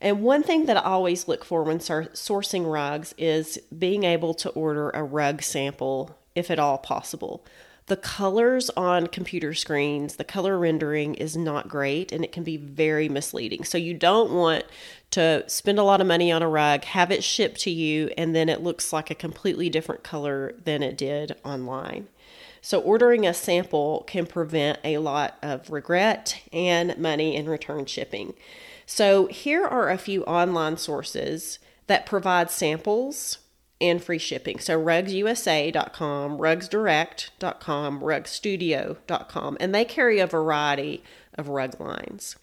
And 0.00 0.22
one 0.22 0.42
thing 0.42 0.66
that 0.66 0.76
I 0.76 0.82
always 0.82 1.28
look 1.28 1.44
for 1.44 1.62
when 1.62 1.78
sourcing 1.78 2.70
rugs 2.70 3.14
is 3.16 3.58
being 3.76 4.04
able 4.04 4.34
to 4.34 4.50
order 4.50 4.90
a 4.90 5.02
rug 5.02 5.42
sample 5.42 6.18
if 6.34 6.50
at 6.50 6.58
all 6.58 6.78
possible. 6.78 7.44
The 7.86 7.96
colors 7.96 8.70
on 8.70 9.08
computer 9.08 9.52
screens, 9.52 10.16
the 10.16 10.24
color 10.24 10.58
rendering 10.58 11.14
is 11.14 11.36
not 11.36 11.68
great 11.68 12.12
and 12.12 12.24
it 12.24 12.32
can 12.32 12.42
be 12.42 12.56
very 12.56 13.08
misleading. 13.10 13.64
So, 13.64 13.76
you 13.76 13.92
don't 13.92 14.32
want 14.32 14.64
to 15.10 15.44
spend 15.48 15.78
a 15.78 15.82
lot 15.82 16.00
of 16.00 16.06
money 16.06 16.32
on 16.32 16.42
a 16.42 16.48
rug, 16.48 16.84
have 16.84 17.10
it 17.10 17.22
shipped 17.22 17.60
to 17.60 17.70
you, 17.70 18.10
and 18.16 18.34
then 18.34 18.48
it 18.48 18.62
looks 18.62 18.92
like 18.92 19.10
a 19.10 19.14
completely 19.14 19.68
different 19.68 20.02
color 20.02 20.54
than 20.64 20.82
it 20.82 20.96
did 20.96 21.36
online. 21.44 22.08
So, 22.64 22.80
ordering 22.80 23.26
a 23.26 23.34
sample 23.34 24.04
can 24.06 24.24
prevent 24.24 24.78
a 24.82 24.96
lot 24.96 25.36
of 25.42 25.70
regret 25.70 26.40
and 26.50 26.96
money 26.96 27.36
in 27.36 27.46
return 27.46 27.84
shipping. 27.84 28.32
So, 28.86 29.26
here 29.26 29.66
are 29.66 29.90
a 29.90 29.98
few 29.98 30.24
online 30.24 30.78
sources 30.78 31.58
that 31.88 32.06
provide 32.06 32.50
samples 32.50 33.36
and 33.82 34.02
free 34.02 34.16
shipping. 34.16 34.60
So, 34.60 34.82
rugsusa.com, 34.82 36.38
rugsdirect.com, 36.38 38.00
rugstudio.com, 38.00 39.56
and 39.60 39.74
they 39.74 39.84
carry 39.84 40.18
a 40.18 40.26
variety 40.26 41.04
of 41.34 41.50
rug 41.50 41.78
lines. 41.78 42.36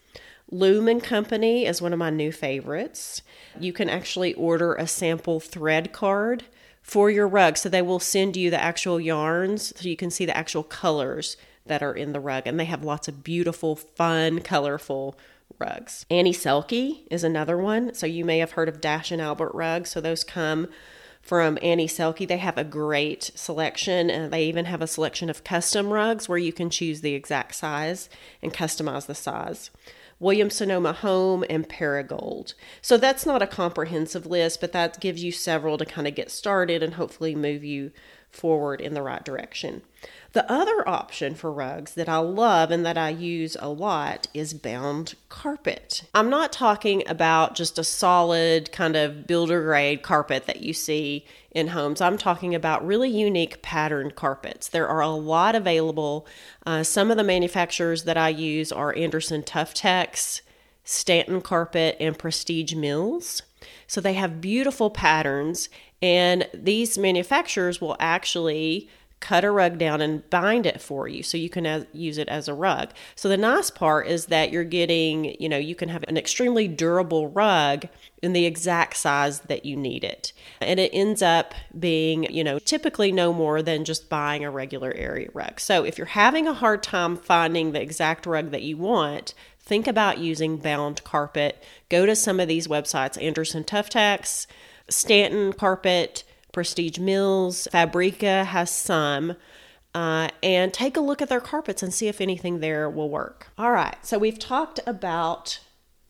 Loom 0.52 0.88
and 0.88 1.04
Company 1.04 1.66
is 1.66 1.82
one 1.82 1.94
of 1.94 2.00
my 2.00 2.12
new 2.12 2.32
favorites. 2.32 3.24
You 3.60 3.74
can 3.74 3.90
actually 3.90 4.36
order 4.36 4.76
a 4.76 4.86
sample 4.86 5.40
thread 5.40 5.92
card 5.92 6.44
for 6.82 7.10
your 7.10 7.28
rug. 7.28 7.58
So 7.58 7.70
they 7.70 7.82
will 7.82 8.00
send 8.00 8.36
you 8.36 8.50
the 8.50 8.62
actual 8.62 9.00
yarns 9.00 9.74
so 9.80 9.88
you 9.88 9.96
can 9.96 10.12
see 10.12 10.26
the 10.26 10.36
actual 10.36 10.64
colors 10.64 11.38
that 11.66 11.84
are 11.84 11.94
in 11.94 12.12
the 12.14 12.20
rug. 12.20 12.44
And 12.46 12.60
they 12.60 12.66
have 12.66 12.84
lots 12.84 13.08
of 13.08 13.24
beautiful, 13.24 13.76
fun, 13.76 14.40
colorful 14.40 15.18
rugs. 15.60 16.06
Annie 16.10 16.34
Selke 16.34 17.04
is 17.12 17.24
another 17.24 17.58
one. 17.58 17.94
So 17.94 18.06
you 18.06 18.26
may 18.26 18.40
have 18.40 18.52
heard 18.52 18.70
of 18.70 18.82
Dash 18.82 19.12
and 19.12 19.22
Albert 19.22 19.54
rugs. 19.54 19.92
So 19.92 20.02
those 20.02 20.24
come 20.24 20.68
from 21.22 21.60
Annie 21.62 21.88
Selke. 21.88 22.28
They 22.28 22.38
have 22.38 22.58
a 22.58 22.64
great 22.64 23.32
selection, 23.36 24.10
and 24.10 24.34
they 24.34 24.46
even 24.46 24.66
have 24.66 24.82
a 24.82 24.88
selection 24.88 25.30
of 25.30 25.44
custom 25.44 25.94
rugs 25.94 26.28
where 26.28 26.38
you 26.38 26.52
can 26.52 26.70
choose 26.70 27.02
the 27.02 27.14
exact 27.14 27.56
size 27.56 28.10
and 28.42 28.54
customize 28.54 29.06
the 29.06 29.16
size. 29.16 29.70
Williams 30.22 30.56
Sonoma 30.56 30.94
Home, 30.94 31.44
and 31.50 31.68
Perigold. 31.68 32.54
So 32.82 32.96
that's 32.96 33.26
not 33.26 33.42
a 33.42 33.48
comprehensive 33.48 34.28
list, 34.28 34.62
but 34.62 34.72
that 34.72 35.00
gives 35.00 35.24
you 35.24 35.32
several 35.32 35.80
to 35.80 35.86
kind 35.86 36.08
of 36.08 36.14
get 36.14 36.30
started 36.30 36.84
and 36.84 36.94
hopefully 36.94 37.36
move 37.36 37.64
you 37.64 37.92
forward 38.32 38.82
in 38.82 38.94
the 38.94 39.02
right 39.02 39.24
direction. 39.24 39.82
The 40.34 40.50
other 40.50 40.88
option 40.88 41.36
for 41.36 41.52
rugs 41.52 41.94
that 41.96 42.08
I 42.08 42.18
love 42.18 42.72
and 42.72 42.86
that 42.86 42.98
I 42.98 43.10
use 43.10 43.58
a 43.60 43.68
lot 43.68 44.28
is 44.34 44.54
bound 44.54 45.16
carpet. 45.28 46.04
I'm 46.14 46.30
not 46.30 46.54
talking 46.54 47.04
about 47.06 47.56
just 47.56 47.78
a 47.78 47.84
solid 47.84 48.72
kind 48.72 48.96
of 48.96 49.28
builder 49.28 49.62
grade 49.62 50.04
carpet 50.04 50.46
that 50.46 50.62
you 50.62 50.72
see 50.72 51.26
in 51.52 51.68
homes. 51.70 52.00
I'm 52.00 52.18
talking 52.18 52.56
about 52.56 52.86
really 52.86 53.10
unique 53.10 53.62
patterned 53.62 54.16
carpets. 54.16 54.70
There 54.70 54.88
are 54.88 55.02
a 55.02 55.10
lot 55.10 55.54
available. 55.54 56.26
Uh, 56.66 56.84
some 56.84 57.12
of 57.12 57.18
the 57.18 57.24
manufacturers 57.24 58.04
that 58.06 58.18
I 58.18 58.30
use 58.30 58.72
are 58.72 58.96
Anderson 58.96 59.44
Tuftex, 59.44 60.42
Stanton 60.86 61.42
Carpet, 61.42 61.98
and 62.00 62.18
Prestige 62.18 62.74
Mills. 62.74 63.42
So 63.86 64.00
they 64.00 64.14
have 64.14 64.42
beautiful 64.42 64.90
patterns, 64.90 65.68
and 66.02 66.48
these 66.54 66.98
manufacturers 66.98 67.80
will 67.80 67.96
actually 68.00 68.90
cut 69.22 69.46
a 69.46 69.52
rug 69.52 69.78
down 69.78 70.02
and 70.02 70.28
bind 70.32 70.66
it 70.66 70.82
for 70.82 71.08
you 71.08 71.22
so 71.22 71.38
you 71.38 71.48
can 71.48 71.66
as, 71.66 71.86
use 71.94 72.18
it 72.18 72.28
as 72.28 72.48
a 72.48 72.54
rug. 72.56 72.90
So 73.16 73.30
the 73.30 73.38
nice 73.38 73.70
part 73.70 74.08
is 74.08 74.26
that 74.26 74.52
you're 74.52 74.64
getting, 74.64 75.40
you 75.40 75.48
know, 75.48 75.60
you 75.60 75.76
can 75.76 75.90
have 75.90 76.04
an 76.08 76.18
extremely 76.18 76.68
durable 76.68 77.30
rug 77.30 77.88
in 78.24 78.34
the 78.34 78.46
exact 78.46 78.98
size 78.98 79.42
that 79.42 79.64
you 79.64 79.78
need 79.78 80.04
it. 80.04 80.34
And 80.60 80.80
it 80.80 80.90
ends 80.92 81.22
up 81.22 81.54
being, 81.80 82.24
you 82.34 82.44
know, 82.44 82.58
typically 82.58 83.12
no 83.12 83.32
more 83.32 83.62
than 83.62 83.86
just 83.86 84.10
buying 84.10 84.44
a 84.44 84.50
regular 84.50 84.92
area 84.96 85.30
rug. 85.36 85.60
So 85.60 85.86
if 85.86 86.00
you're 86.00 86.08
having 86.08 86.48
a 86.48 86.54
hard 86.54 86.82
time 86.82 87.16
finding 87.16 87.72
the 87.72 87.82
exact 87.82 88.26
rug 88.26 88.50
that 88.50 88.64
you 88.64 88.76
want, 88.76 89.36
think 89.60 89.86
about 89.86 90.18
using 90.18 90.58
bound 90.58 91.04
carpet. 91.04 91.64
Go 91.90 92.08
to 92.08 92.16
some 92.16 92.40
of 92.40 92.48
these 92.48 92.68
websites, 92.68 93.22
Anderson 93.22 93.64
Tuftex, 93.64 94.48
Stanton 94.92 95.54
Carpet, 95.54 96.24
Prestige 96.52 97.00
Mills, 97.00 97.68
Fabrica 97.72 98.44
has 98.46 98.70
some. 98.70 99.36
Uh, 99.94 100.30
and 100.42 100.74
take 100.74 100.96
a 100.96 101.02
look 101.02 101.22
at 101.22 101.28
their 101.28 101.42
carpets 101.42 101.84
and 101.84 101.94
see 101.94 102.08
if 102.08 102.22
anything 102.22 102.62
there 102.62 102.90
will 102.90 103.10
work. 103.10 103.48
All 103.58 103.72
right, 103.72 103.98
so 104.06 104.18
we've 104.18 104.40
talked 104.40 104.80
about 104.88 105.60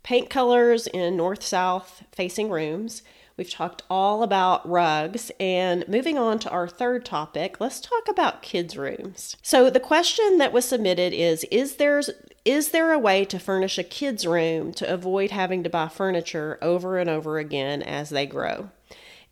paint 0.03 0.29
colors 0.29 0.85
in 0.85 1.17
north 1.17 1.41
south 1.41 2.03
facing 2.11 2.51
rooms. 2.51 3.01
We've 3.41 3.49
talked 3.49 3.81
all 3.89 4.21
about 4.21 4.69
rugs. 4.69 5.31
And 5.39 5.83
moving 5.87 6.15
on 6.15 6.37
to 6.41 6.49
our 6.51 6.67
third 6.67 7.03
topic, 7.03 7.59
let's 7.59 7.79
talk 7.79 8.07
about 8.07 8.43
kids' 8.43 8.77
rooms. 8.77 9.35
So 9.41 9.71
the 9.71 9.79
question 9.79 10.37
that 10.37 10.53
was 10.53 10.63
submitted 10.63 11.11
is 11.11 11.43
Is 11.45 11.77
there 11.77 12.03
is 12.45 12.69
there 12.69 12.91
a 12.91 12.99
way 12.99 13.25
to 13.25 13.39
furnish 13.39 13.79
a 13.79 13.83
kid's 13.83 14.27
room 14.27 14.73
to 14.73 14.93
avoid 14.93 15.31
having 15.31 15.63
to 15.63 15.71
buy 15.71 15.87
furniture 15.87 16.59
over 16.61 16.99
and 16.99 17.09
over 17.09 17.39
again 17.39 17.81
as 17.81 18.11
they 18.11 18.27
grow? 18.27 18.69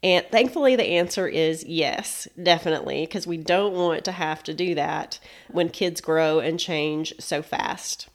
And 0.02 0.26
thankfully, 0.32 0.76
the 0.76 0.88
answer 0.88 1.28
is 1.28 1.63
yes, 1.65 2.28
definitely, 2.41 3.06
because 3.06 3.28
we 3.28 3.38
don't 3.38 3.76
want 3.76 4.06
to 4.06 4.12
have 4.12 4.41
to 4.45 4.56
do 4.56 4.74
that 4.74 5.19
when 5.52 5.69
kids 5.69 6.02
grow 6.02 6.39
and 6.39 6.60
change 6.60 7.13
so 7.19 7.43
fast. 7.43 8.10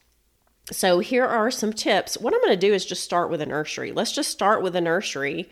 So, 0.73 0.99
here 0.99 1.25
are 1.25 1.53
some 1.53 1.73
tips. 1.73 2.19
What 2.19 2.35
I'm 2.35 2.41
going 2.41 2.59
to 2.59 2.67
do 2.67 2.75
is 2.75 2.85
just 2.85 3.05
start 3.05 3.31
with 3.31 3.41
a 3.41 3.47
nursery. 3.47 3.93
Let's 3.93 4.11
just 4.11 4.33
start 4.33 4.61
with 4.61 4.75
a 4.75 4.81
nursery 4.81 5.49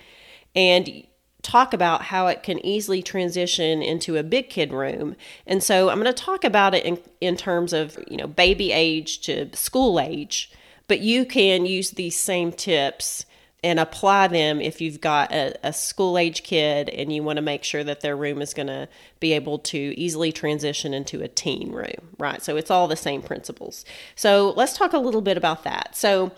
and 0.55 1.05
talk 1.43 1.75
about 1.75 2.03
how 2.03 2.29
it 2.29 2.43
can 2.43 2.65
easily 2.65 3.03
transition 3.03 3.83
into 3.83 4.17
a 4.17 4.23
big 4.23 4.49
kid 4.49 4.73
room. 4.73 5.17
And 5.47 5.63
so 5.63 5.91
I'm 5.91 6.01
going 6.01 6.13
to 6.13 6.23
talk 6.23 6.45
about 6.45 6.75
it 6.75 6.85
in, 6.85 6.99
in 7.21 7.37
terms 7.37 7.73
of, 7.73 7.99
you 8.09 8.17
know, 8.17 8.29
baby 8.29 8.71
age 8.73 9.21
to 9.23 9.55
school 9.57 9.99
age, 9.99 10.53
but 10.87 11.01
you 11.01 11.25
can 11.25 11.67
use 11.67 11.91
these 11.91 12.17
same 12.17 12.53
tips 12.53 13.27
and 13.65 13.79
apply 13.79 14.27
them 14.27 14.61
if 14.61 14.81
you've 14.81 15.01
got 15.01 15.33
a, 15.33 15.55
a 15.63 15.73
school 15.73 16.19
age 16.19 16.43
kid 16.43 16.89
and 16.89 17.13
you 17.13 17.23
want 17.23 17.37
to 17.37 17.43
make 17.43 17.63
sure 17.63 17.85
that 17.85 18.01
their 18.01 18.17
room 18.17 18.43
is 18.43 18.55
going 18.55 18.67
to 18.67 18.89
be 19.21 19.33
able 19.33 19.59
to 19.59 19.79
easily 19.79 20.33
transition 20.33 20.93
into 20.93 21.23
a 21.23 21.29
teen 21.29 21.71
room, 21.71 22.09
right? 22.19 22.43
So 22.43 22.57
it's 22.57 22.71
all 22.71 22.89
the 22.89 22.97
same 22.97 23.23
principles. 23.23 23.85
So 24.17 24.53
let's 24.57 24.77
talk 24.77 24.93
a 24.93 24.99
little 24.99 25.21
bit 25.21 25.37
about 25.37 25.63
that. 25.63 25.95
So 25.95 26.33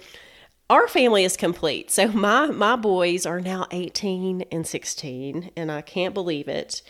our 0.71 0.89
family 0.89 1.25
is 1.25 1.37
complete. 1.37 1.91
So 1.91 2.09
my 2.09 2.47
my 2.47 2.77
boys 2.77 3.27
are 3.27 3.41
now 3.41 3.67
18 3.71 4.45
and 4.51 4.67
16 4.67 5.51
and 5.57 5.71
I 5.71 5.83
can't 5.83 6.15
believe 6.15 6.49
it. 6.49 6.83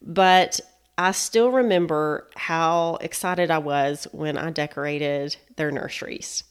But 0.00 0.60
I 0.98 1.12
still 1.12 1.50
remember 1.50 2.28
how 2.36 2.98
excited 3.00 3.50
I 3.50 3.58
was 3.58 4.06
when 4.12 4.36
I 4.36 4.50
decorated 4.50 5.36
their 5.56 5.70
nurseries. 5.70 6.44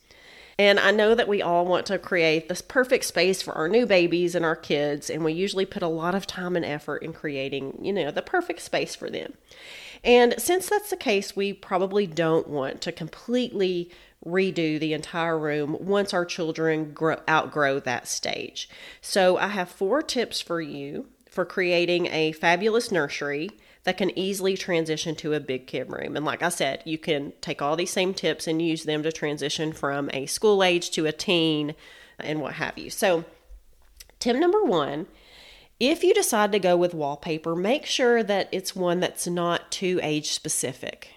And 0.58 0.80
I 0.80 0.92
know 0.92 1.16
that 1.16 1.28
we 1.28 1.42
all 1.42 1.66
want 1.66 1.86
to 1.88 1.98
create 1.98 2.50
this 2.50 2.62
perfect 2.62 3.06
space 3.06 3.42
for 3.42 3.54
our 3.54 3.68
new 3.68 3.86
babies 3.86 4.36
and 4.36 4.46
our 4.46 4.56
kids, 4.56 5.10
and 5.10 5.24
we 5.24 5.34
usually 5.34 5.66
put 5.66 5.82
a 5.82 5.88
lot 5.88 6.14
of 6.14 6.28
time 6.28 6.56
and 6.56 6.66
effort 6.66 6.98
in 6.98 7.14
creating, 7.14 7.80
you 7.84 7.94
know, 7.94 8.12
the 8.12 8.22
perfect 8.22 8.62
space 8.62 8.94
for 8.94 9.10
them. 9.10 9.34
And 10.04 10.36
since 10.38 10.70
that's 10.70 10.90
the 10.90 10.98
case, 10.98 11.36
we 11.36 11.54
probably 11.54 12.06
don't 12.06 12.48
want 12.48 12.82
to 12.82 12.92
completely 12.92 13.90
redo 14.26 14.80
the 14.80 14.94
entire 14.94 15.38
room 15.38 15.78
once 15.80 16.14
our 16.14 16.26
children 16.26 16.94
grow, 16.94 17.18
outgrow 17.30 17.80
that 17.80 18.08
stage. 18.08 18.70
So, 19.02 19.38
I 19.38 19.48
have 19.48 19.70
four 19.70 20.02
tips 20.02 20.42
for 20.42 20.62
you 20.62 21.08
for 21.30 21.46
creating 21.46 22.08
a 22.08 22.34
fabulous 22.34 22.92
nursery 22.92 23.50
that 23.84 23.98
can 23.98 24.18
easily 24.18 24.56
transition 24.56 25.16
to 25.16 25.34
a 25.34 25.40
big 25.40 25.66
kid 25.66 25.92
room. 25.92 26.16
And 26.16 26.26
like 26.26 26.44
I 26.44 26.50
said, 26.50 26.84
you 26.86 26.98
can 26.98 27.34
take 27.42 27.62
all 27.62 27.76
these 27.76 27.90
same 27.90 28.14
tips 28.14 28.48
and 28.48 28.62
use 28.62 28.84
them 28.84 29.02
to 29.04 29.12
transition 29.12 29.74
from 29.74 30.10
a 30.14 30.28
school 30.28 30.64
age 30.64 30.92
to 30.92 31.08
a 31.08 31.12
teen 31.12 31.74
and 32.20 32.42
what 32.42 32.54
have 32.54 32.78
you. 32.78 32.90
So, 32.90 33.26
tip 34.20 34.38
number 34.38 34.64
one 34.64 35.08
if 35.80 36.04
you 36.04 36.14
decide 36.14 36.52
to 36.52 36.60
go 36.60 36.78
with 36.78 36.94
wallpaper, 36.94 37.56
make 37.56 37.88
sure 37.88 38.22
that 38.22 38.50
it's 38.52 38.76
one 38.76 39.00
that's 39.00 39.26
not 39.26 39.72
too 39.72 40.00
age 40.04 40.32
specific. 40.32 41.10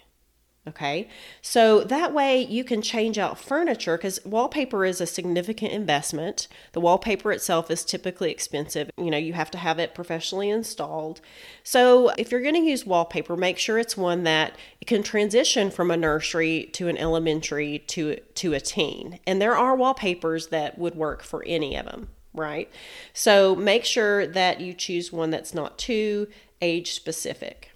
Okay, 0.66 1.08
so 1.42 1.84
that 1.84 2.14
way 2.14 2.40
you 2.40 2.64
can 2.64 2.80
change 2.80 3.18
out 3.18 3.38
furniture 3.38 3.98
because 3.98 4.24
wallpaper 4.24 4.86
is 4.86 4.98
a 4.98 5.06
significant 5.06 5.72
investment. 5.72 6.48
The 6.72 6.80
wallpaper 6.80 7.32
itself 7.32 7.70
is 7.70 7.84
typically 7.84 8.30
expensive. 8.30 8.90
You 8.96 9.10
know, 9.10 9.18
you 9.18 9.34
have 9.34 9.50
to 9.50 9.58
have 9.58 9.78
it 9.78 9.94
professionally 9.94 10.48
installed. 10.48 11.20
So 11.64 12.08
if 12.16 12.32
you're 12.32 12.40
going 12.40 12.54
to 12.54 12.62
use 12.62 12.86
wallpaper, 12.86 13.36
make 13.36 13.58
sure 13.58 13.78
it's 13.78 13.94
one 13.94 14.22
that 14.22 14.56
can 14.86 15.02
transition 15.02 15.70
from 15.70 15.90
a 15.90 15.98
nursery 15.98 16.70
to 16.72 16.88
an 16.88 16.96
elementary 16.96 17.80
to, 17.88 18.16
to 18.16 18.54
a 18.54 18.60
teen. 18.60 19.20
And 19.26 19.42
there 19.42 19.58
are 19.58 19.76
wallpapers 19.76 20.46
that 20.46 20.78
would 20.78 20.94
work 20.94 21.22
for 21.22 21.44
any 21.46 21.76
of 21.76 21.84
them, 21.84 22.08
right? 22.32 22.72
So 23.12 23.54
make 23.54 23.84
sure 23.84 24.26
that 24.28 24.62
you 24.62 24.72
choose 24.72 25.12
one 25.12 25.28
that's 25.28 25.52
not 25.52 25.76
too 25.76 26.26
age 26.62 26.94
specific. 26.94 27.70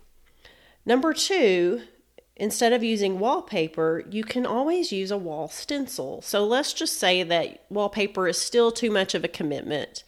Number 0.86 1.12
two, 1.12 1.82
instead 2.38 2.72
of 2.72 2.84
using 2.84 3.18
wallpaper, 3.18 4.04
you 4.10 4.24
can 4.24 4.46
always 4.46 4.92
use 4.92 5.10
a 5.10 5.18
wall 5.18 5.48
stencil. 5.48 6.22
So 6.22 6.44
let's 6.44 6.72
just 6.72 6.98
say 6.98 7.22
that 7.22 7.64
wallpaper 7.68 8.28
is 8.28 8.38
still 8.38 8.70
too 8.70 8.90
much 8.90 9.14
of 9.14 9.24
a 9.24 9.28
commitment. 9.28 10.04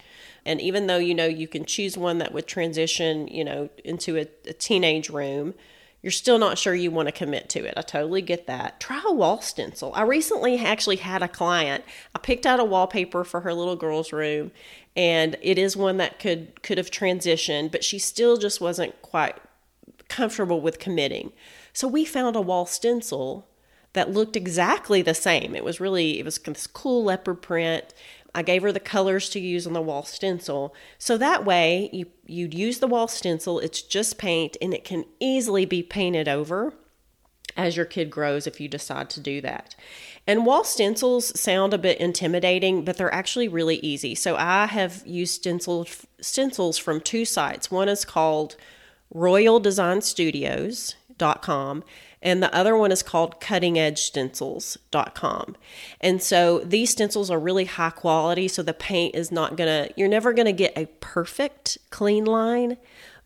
And 0.46 0.60
even 0.60 0.86
though 0.86 0.98
you 0.98 1.14
know 1.14 1.26
you 1.26 1.48
can 1.48 1.64
choose 1.64 1.98
one 1.98 2.18
that 2.18 2.32
would 2.32 2.46
transition, 2.46 3.28
you 3.28 3.44
know, 3.44 3.68
into 3.84 4.16
a, 4.16 4.26
a 4.46 4.52
teenage 4.52 5.10
room, 5.10 5.54
you're 6.02 6.10
still 6.10 6.38
not 6.38 6.56
sure 6.56 6.74
you 6.74 6.90
want 6.90 7.08
to 7.08 7.12
commit 7.12 7.50
to 7.50 7.64
it. 7.64 7.74
I 7.76 7.82
totally 7.82 8.22
get 8.22 8.46
that. 8.46 8.80
Try 8.80 9.02
a 9.06 9.12
wall 9.12 9.42
stencil. 9.42 9.92
I 9.94 10.02
recently 10.02 10.58
actually 10.58 10.96
had 10.96 11.22
a 11.22 11.28
client. 11.28 11.84
I 12.14 12.18
picked 12.18 12.46
out 12.46 12.58
a 12.58 12.64
wallpaper 12.64 13.22
for 13.22 13.40
her 13.40 13.52
little 13.52 13.76
girl's 13.76 14.12
room, 14.12 14.50
and 14.96 15.36
it 15.42 15.58
is 15.58 15.76
one 15.76 15.98
that 15.98 16.18
could 16.18 16.62
could 16.62 16.78
have 16.78 16.90
transitioned, 16.90 17.70
but 17.70 17.84
she 17.84 17.98
still 17.98 18.38
just 18.38 18.62
wasn't 18.62 19.00
quite 19.02 19.36
comfortable 20.08 20.62
with 20.62 20.78
committing. 20.78 21.32
So 21.72 21.88
we 21.88 22.04
found 22.04 22.36
a 22.36 22.40
wall 22.40 22.66
stencil 22.66 23.48
that 23.92 24.10
looked 24.10 24.36
exactly 24.36 25.02
the 25.02 25.14
same. 25.14 25.54
It 25.54 25.64
was 25.64 25.80
really, 25.80 26.18
it 26.18 26.24
was 26.24 26.38
this 26.38 26.66
cool 26.66 27.04
leopard 27.04 27.42
print. 27.42 27.92
I 28.34 28.42
gave 28.42 28.62
her 28.62 28.70
the 28.70 28.80
colors 28.80 29.28
to 29.30 29.40
use 29.40 29.66
on 29.66 29.72
the 29.72 29.82
wall 29.82 30.04
stencil. 30.04 30.74
So 30.98 31.18
that 31.18 31.44
way 31.44 31.90
you, 31.92 32.06
you'd 32.26 32.54
use 32.54 32.78
the 32.78 32.86
wall 32.86 33.08
stencil, 33.08 33.58
it's 33.58 33.82
just 33.82 34.18
paint 34.18 34.56
and 34.62 34.72
it 34.72 34.84
can 34.84 35.04
easily 35.18 35.64
be 35.64 35.82
painted 35.82 36.28
over 36.28 36.72
as 37.56 37.76
your 37.76 37.86
kid 37.86 38.10
grows 38.10 38.46
if 38.46 38.60
you 38.60 38.68
decide 38.68 39.10
to 39.10 39.20
do 39.20 39.40
that. 39.40 39.74
And 40.26 40.46
wall 40.46 40.62
stencils 40.62 41.38
sound 41.38 41.74
a 41.74 41.78
bit 41.78 41.98
intimidating, 41.98 42.84
but 42.84 42.96
they're 42.96 43.12
actually 43.12 43.48
really 43.48 43.76
easy. 43.78 44.14
So 44.14 44.36
I 44.36 44.66
have 44.66 45.02
used 45.04 45.34
stencils 45.34 46.06
stencils 46.20 46.78
from 46.78 47.00
two 47.00 47.24
sites. 47.24 47.70
One 47.70 47.88
is 47.88 48.04
called 48.04 48.56
Royal 49.12 49.58
Design 49.58 50.02
Studios 50.02 50.94
stencils.com 51.20 51.84
and 52.22 52.42
the 52.42 52.54
other 52.54 52.76
one 52.76 52.92
is 52.92 53.02
called 53.02 53.40
cuttingedgestencils.com. 53.40 55.56
And 56.02 56.22
so 56.22 56.58
these 56.58 56.90
stencils 56.90 57.30
are 57.30 57.38
really 57.38 57.64
high 57.64 57.88
quality 57.90 58.46
so 58.48 58.62
the 58.62 58.74
paint 58.74 59.14
is 59.14 59.32
not 59.32 59.56
going 59.56 59.68
to 59.68 59.94
you're 59.96 60.08
never 60.08 60.32
going 60.32 60.46
to 60.46 60.52
get 60.52 60.76
a 60.76 60.86
perfect 61.00 61.78
clean 61.90 62.24
line, 62.24 62.76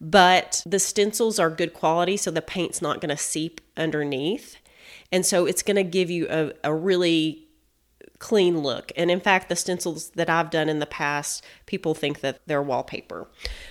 but 0.00 0.62
the 0.64 0.78
stencils 0.78 1.38
are 1.38 1.50
good 1.50 1.74
quality 1.74 2.16
so 2.16 2.30
the 2.30 2.42
paint's 2.42 2.80
not 2.80 3.00
going 3.00 3.10
to 3.10 3.16
seep 3.16 3.60
underneath. 3.76 4.56
And 5.10 5.26
so 5.26 5.46
it's 5.46 5.62
going 5.62 5.76
to 5.76 5.84
give 5.84 6.10
you 6.10 6.26
a, 6.28 6.52
a 6.62 6.74
really 6.74 7.43
clean 8.18 8.60
look. 8.60 8.92
And 8.96 9.10
in 9.10 9.20
fact, 9.20 9.48
the 9.48 9.56
stencils 9.56 10.10
that 10.10 10.30
I've 10.30 10.50
done 10.50 10.68
in 10.68 10.78
the 10.78 10.86
past, 10.86 11.44
people 11.66 11.94
think 11.94 12.20
that 12.20 12.40
they're 12.46 12.62
wallpaper. 12.62 13.26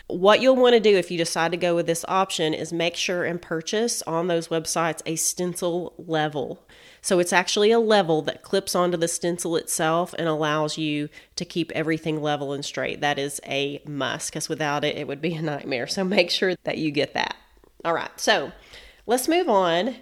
What 0.08 0.42
you'll 0.42 0.56
want 0.56 0.74
to 0.74 0.80
do 0.80 0.98
if 0.98 1.10
you 1.10 1.18
decide 1.18 1.52
to 1.52 1.58
go 1.58 1.76
with 1.76 1.88
this 1.88 2.06
option 2.08 2.54
is 2.54 2.74
make 2.74 2.96
sure 2.96 3.24
and 3.24 3.42
purchase 3.42 4.02
on 4.04 4.28
those 4.28 4.50
websites 4.50 5.02
a 5.06 5.16
stencil 5.16 5.94
level. 5.98 6.68
So 7.02 7.20
it's 7.20 7.34
actually 7.34 7.72
a 7.72 7.80
level 7.80 8.22
that 8.24 8.44
clips 8.44 8.76
onto 8.76 8.98
the 8.98 9.08
stencil 9.08 9.56
itself 9.56 10.14
and 10.18 10.28
allows 10.28 10.78
you 10.78 11.10
to 11.36 11.46
keep 11.46 11.72
everything 11.72 12.22
level 12.22 12.54
and 12.54 12.64
straight. 12.64 13.02
That 13.02 13.20
is 13.20 13.42
a 13.46 13.82
must 13.88 14.30
because 14.30 14.50
without 14.50 14.84
it, 14.84 14.98
it 14.98 15.08
would 15.08 15.22
be 15.22 15.34
a 15.36 15.42
nightmare. 15.42 15.88
So 15.88 16.04
make 16.04 16.30
sure 16.30 16.56
that 16.64 16.78
you 16.78 16.92
get 16.92 17.14
that. 17.14 17.36
All 17.84 17.94
right, 17.94 18.12
so 18.18 18.52
let's 19.06 19.28
move 19.28 19.50
on. 19.50 19.96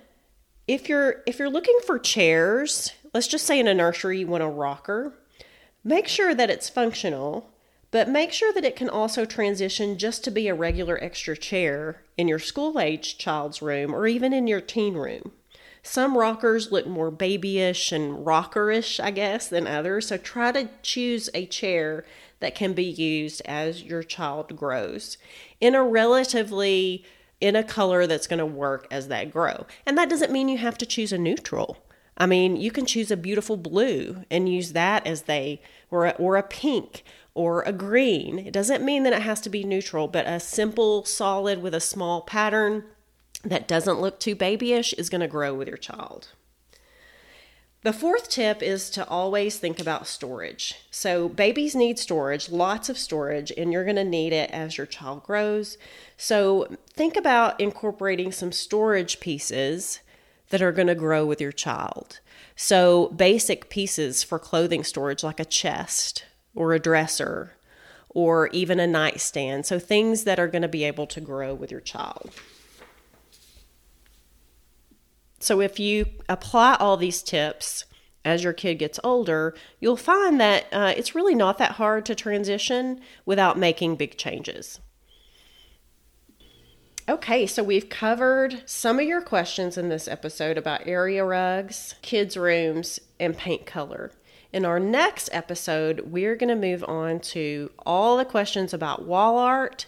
If 0.68 0.88
you're 0.88 1.24
if 1.26 1.40
you're 1.40 1.50
looking 1.50 1.80
for 1.86 1.98
chairs 1.98 2.94
let's 3.14 3.28
just 3.28 3.46
say 3.46 3.60
in 3.60 3.68
a 3.68 3.74
nursery 3.74 4.20
you 4.20 4.28
want 4.28 4.44
a 4.44 4.48
rocker, 4.48 5.14
make 5.84 6.08
sure 6.08 6.34
that 6.34 6.50
it's 6.50 6.70
functional, 6.70 7.52
but 7.92 8.08
make 8.08 8.32
sure 8.32 8.54
that 8.54 8.64
it 8.64 8.76
can 8.76 8.90
also 8.90 9.26
transition 9.26 9.98
just 9.98 10.24
to 10.24 10.32
be 10.32 10.48
a 10.48 10.56
regular 10.56 10.98
extra 11.04 11.36
chair 11.36 12.04
in 12.18 12.28
your 12.28 12.40
school 12.40 12.80
age 12.80 13.18
child's 13.18 13.62
room 13.62 13.94
or 13.94 14.08
even 14.08 14.32
in 14.32 14.48
your 14.48 14.62
teen 14.62 14.96
room. 14.96 15.34
Some 15.84 16.18
rockers 16.18 16.72
look 16.72 16.86
more 16.86 17.12
babyish 17.12 17.92
and 17.92 18.26
rockerish, 18.26 19.00
I 19.00 19.12
guess, 19.12 19.48
than 19.48 19.68
others, 19.68 20.08
so 20.08 20.18
try 20.18 20.52
to 20.52 20.70
choose 20.84 21.30
a 21.34 21.48
chair 21.48 22.06
that 22.40 22.56
can 22.56 22.74
be 22.74 22.86
used 22.86 23.42
as 23.46 23.84
your 23.84 24.04
child 24.04 24.56
grows 24.56 25.18
in 25.60 25.74
a 25.74 25.84
relatively 25.84 27.04
in 27.40 27.56
a 27.56 27.64
color 27.64 28.06
that's 28.06 28.28
going 28.28 28.40
to 28.40 28.46
work 28.46 28.88
as 28.92 29.08
they 29.08 29.26
grow. 29.26 29.66
And 29.86 29.98
that 29.98 30.10
doesn't 30.10 30.32
mean 30.32 30.48
you 30.48 30.60
have 30.60 30.78
to 30.78 30.86
choose 30.86 31.12
a 31.12 31.18
neutral. 31.18 31.78
I 32.18 32.26
mean, 32.26 32.56
you 32.56 32.72
can 32.72 32.86
choose 32.86 33.10
a 33.10 33.18
beautiful 33.18 33.58
blue 33.58 34.26
and 34.30 34.50
use 34.50 34.74
that 34.74 35.08
as 35.08 35.24
they, 35.24 35.62
or 35.90 36.14
or 36.18 36.38
a 36.38 36.44
pink 36.44 37.04
or 37.34 37.62
a 37.64 37.72
green. 37.72 38.40
It 38.40 38.52
doesn't 38.52 38.84
mean 38.84 39.04
that 39.04 39.14
it 39.14 39.22
has 39.22 39.42
to 39.42 39.50
be 39.50 39.64
neutral, 39.64 40.08
but 40.08 40.28
a 40.28 40.40
simple 40.40 41.06
solid 41.06 41.62
with 41.62 41.74
a 41.74 41.80
small 41.80 42.22
pattern 42.22 42.84
that 43.44 43.68
doesn't 43.68 44.02
look 44.02 44.20
too 44.20 44.36
babyish 44.36 44.94
is 44.94 45.10
going 45.10 45.22
to 45.22 45.28
grow 45.28 45.54
with 45.54 45.68
your 45.68 45.78
child. 45.78 46.30
The 47.84 47.94
fourth 47.94 48.30
tip 48.30 48.62
is 48.62 48.92
to 48.92 49.08
always 49.08 49.58
think 49.58 49.80
about 49.80 50.06
storage. 50.06 50.76
So, 50.92 51.28
babies 51.28 51.76
need 51.76 51.98
storage, 51.98 52.50
lots 52.52 52.90
of 52.90 52.98
storage, 52.98 53.52
and 53.58 53.74
you're 53.74 53.86
going 53.86 53.96
to 53.96 54.04
need 54.04 54.34
it 54.34 54.52
as 54.52 54.78
your 54.78 54.86
child 54.86 55.24
grows. 55.24 55.80
So, 56.16 56.78
think 56.94 57.16
about 57.16 57.60
incorporating 57.60 58.32
some 58.32 58.52
storage 58.52 59.20
pieces 59.20 60.02
that 60.52 60.62
are 60.62 60.72
going 60.72 60.88
to 60.88 60.96
grow 60.96 61.26
with 61.26 61.42
your 61.42 61.52
child. 61.52 62.20
So, 62.56 63.08
basic 63.10 63.70
pieces 63.70 64.24
for 64.24 64.38
clothing 64.38 64.84
storage, 64.84 65.24
like 65.24 65.40
a 65.40 65.46
chest 65.46 66.26
or 66.54 66.74
a 66.74 66.80
dresser 66.80 67.54
or 68.10 68.48
even 68.50 68.80
a 68.80 68.88
nightstand. 68.88 69.66
So, 69.66 69.80
things 69.80 70.26
that 70.26 70.40
are 70.40 70.48
going 70.48 70.62
to 70.62 70.68
be 70.68 70.84
able 70.84 71.08
to 71.08 71.22
grow 71.22 71.54
with 71.54 71.72
your 71.72 71.82
child. 71.82 72.32
So, 75.40 75.60
if 75.60 75.80
you 75.80 76.06
apply 76.30 76.76
all 76.80 76.98
these 76.98 77.24
tips 77.24 77.86
as 78.24 78.44
your 78.44 78.54
kid 78.54 78.76
gets 78.76 79.00
older, 79.04 79.56
you'll 79.80 79.98
find 79.98 80.40
that 80.40 80.66
uh, 80.72 80.94
it's 80.96 81.16
really 81.16 81.34
not 81.34 81.58
that 81.58 81.74
hard 81.74 82.06
to 82.06 82.16
transition 82.16 83.02
without 83.26 83.58
making 83.58 83.96
big 83.96 84.18
changes. 84.18 84.80
Okay, 87.10 87.48
so 87.48 87.64
we've 87.64 87.90
covered 87.90 88.62
some 88.66 89.00
of 89.00 89.06
your 89.06 89.22
questions 89.22 89.78
in 89.78 89.90
this 89.90 90.08
episode 90.08 90.58
about 90.58 90.88
area 90.88 91.26
rugs, 91.26 91.96
kids' 92.02 92.38
rooms, 92.38 93.00
and 93.20 93.36
paint 93.36 93.66
color. 93.66 94.12
In 94.54 94.66
our 94.66 94.80
next 94.80 95.30
episode, 95.32 96.12
we're 96.12 96.36
going 96.36 96.50
to 96.50 96.56
move 96.56 96.84
on 96.88 97.20
to 97.20 97.72
all 97.86 98.18
the 98.18 98.26
questions 98.26 98.74
about 98.74 99.06
wall 99.06 99.38
art 99.38 99.88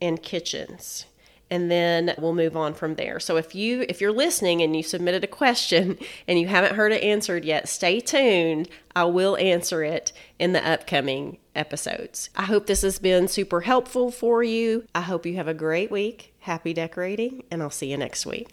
and 0.00 0.22
kitchens 0.22 1.06
and 1.50 1.70
then 1.70 2.14
we'll 2.16 2.32
move 2.32 2.56
on 2.56 2.72
from 2.72 2.94
there. 2.94 3.18
So 3.18 3.36
if 3.36 3.54
you 3.54 3.84
if 3.88 4.00
you're 4.00 4.12
listening 4.12 4.62
and 4.62 4.74
you 4.76 4.82
submitted 4.82 5.24
a 5.24 5.26
question 5.26 5.98
and 6.28 6.38
you 6.38 6.46
haven't 6.46 6.76
heard 6.76 6.92
it 6.92 7.02
answered 7.02 7.44
yet, 7.44 7.68
stay 7.68 8.00
tuned. 8.00 8.68
I 8.94 9.04
will 9.04 9.36
answer 9.36 9.82
it 9.82 10.12
in 10.38 10.52
the 10.52 10.66
upcoming 10.66 11.38
episodes. 11.54 12.30
I 12.36 12.44
hope 12.44 12.66
this 12.66 12.82
has 12.82 12.98
been 12.98 13.28
super 13.28 13.62
helpful 13.62 14.10
for 14.10 14.42
you. 14.42 14.84
I 14.94 15.02
hope 15.02 15.26
you 15.26 15.36
have 15.36 15.48
a 15.48 15.54
great 15.54 15.90
week. 15.90 16.29
Happy 16.40 16.72
decorating, 16.72 17.44
and 17.50 17.62
I'll 17.62 17.70
see 17.70 17.90
you 17.90 17.96
next 17.96 18.26
week. 18.26 18.48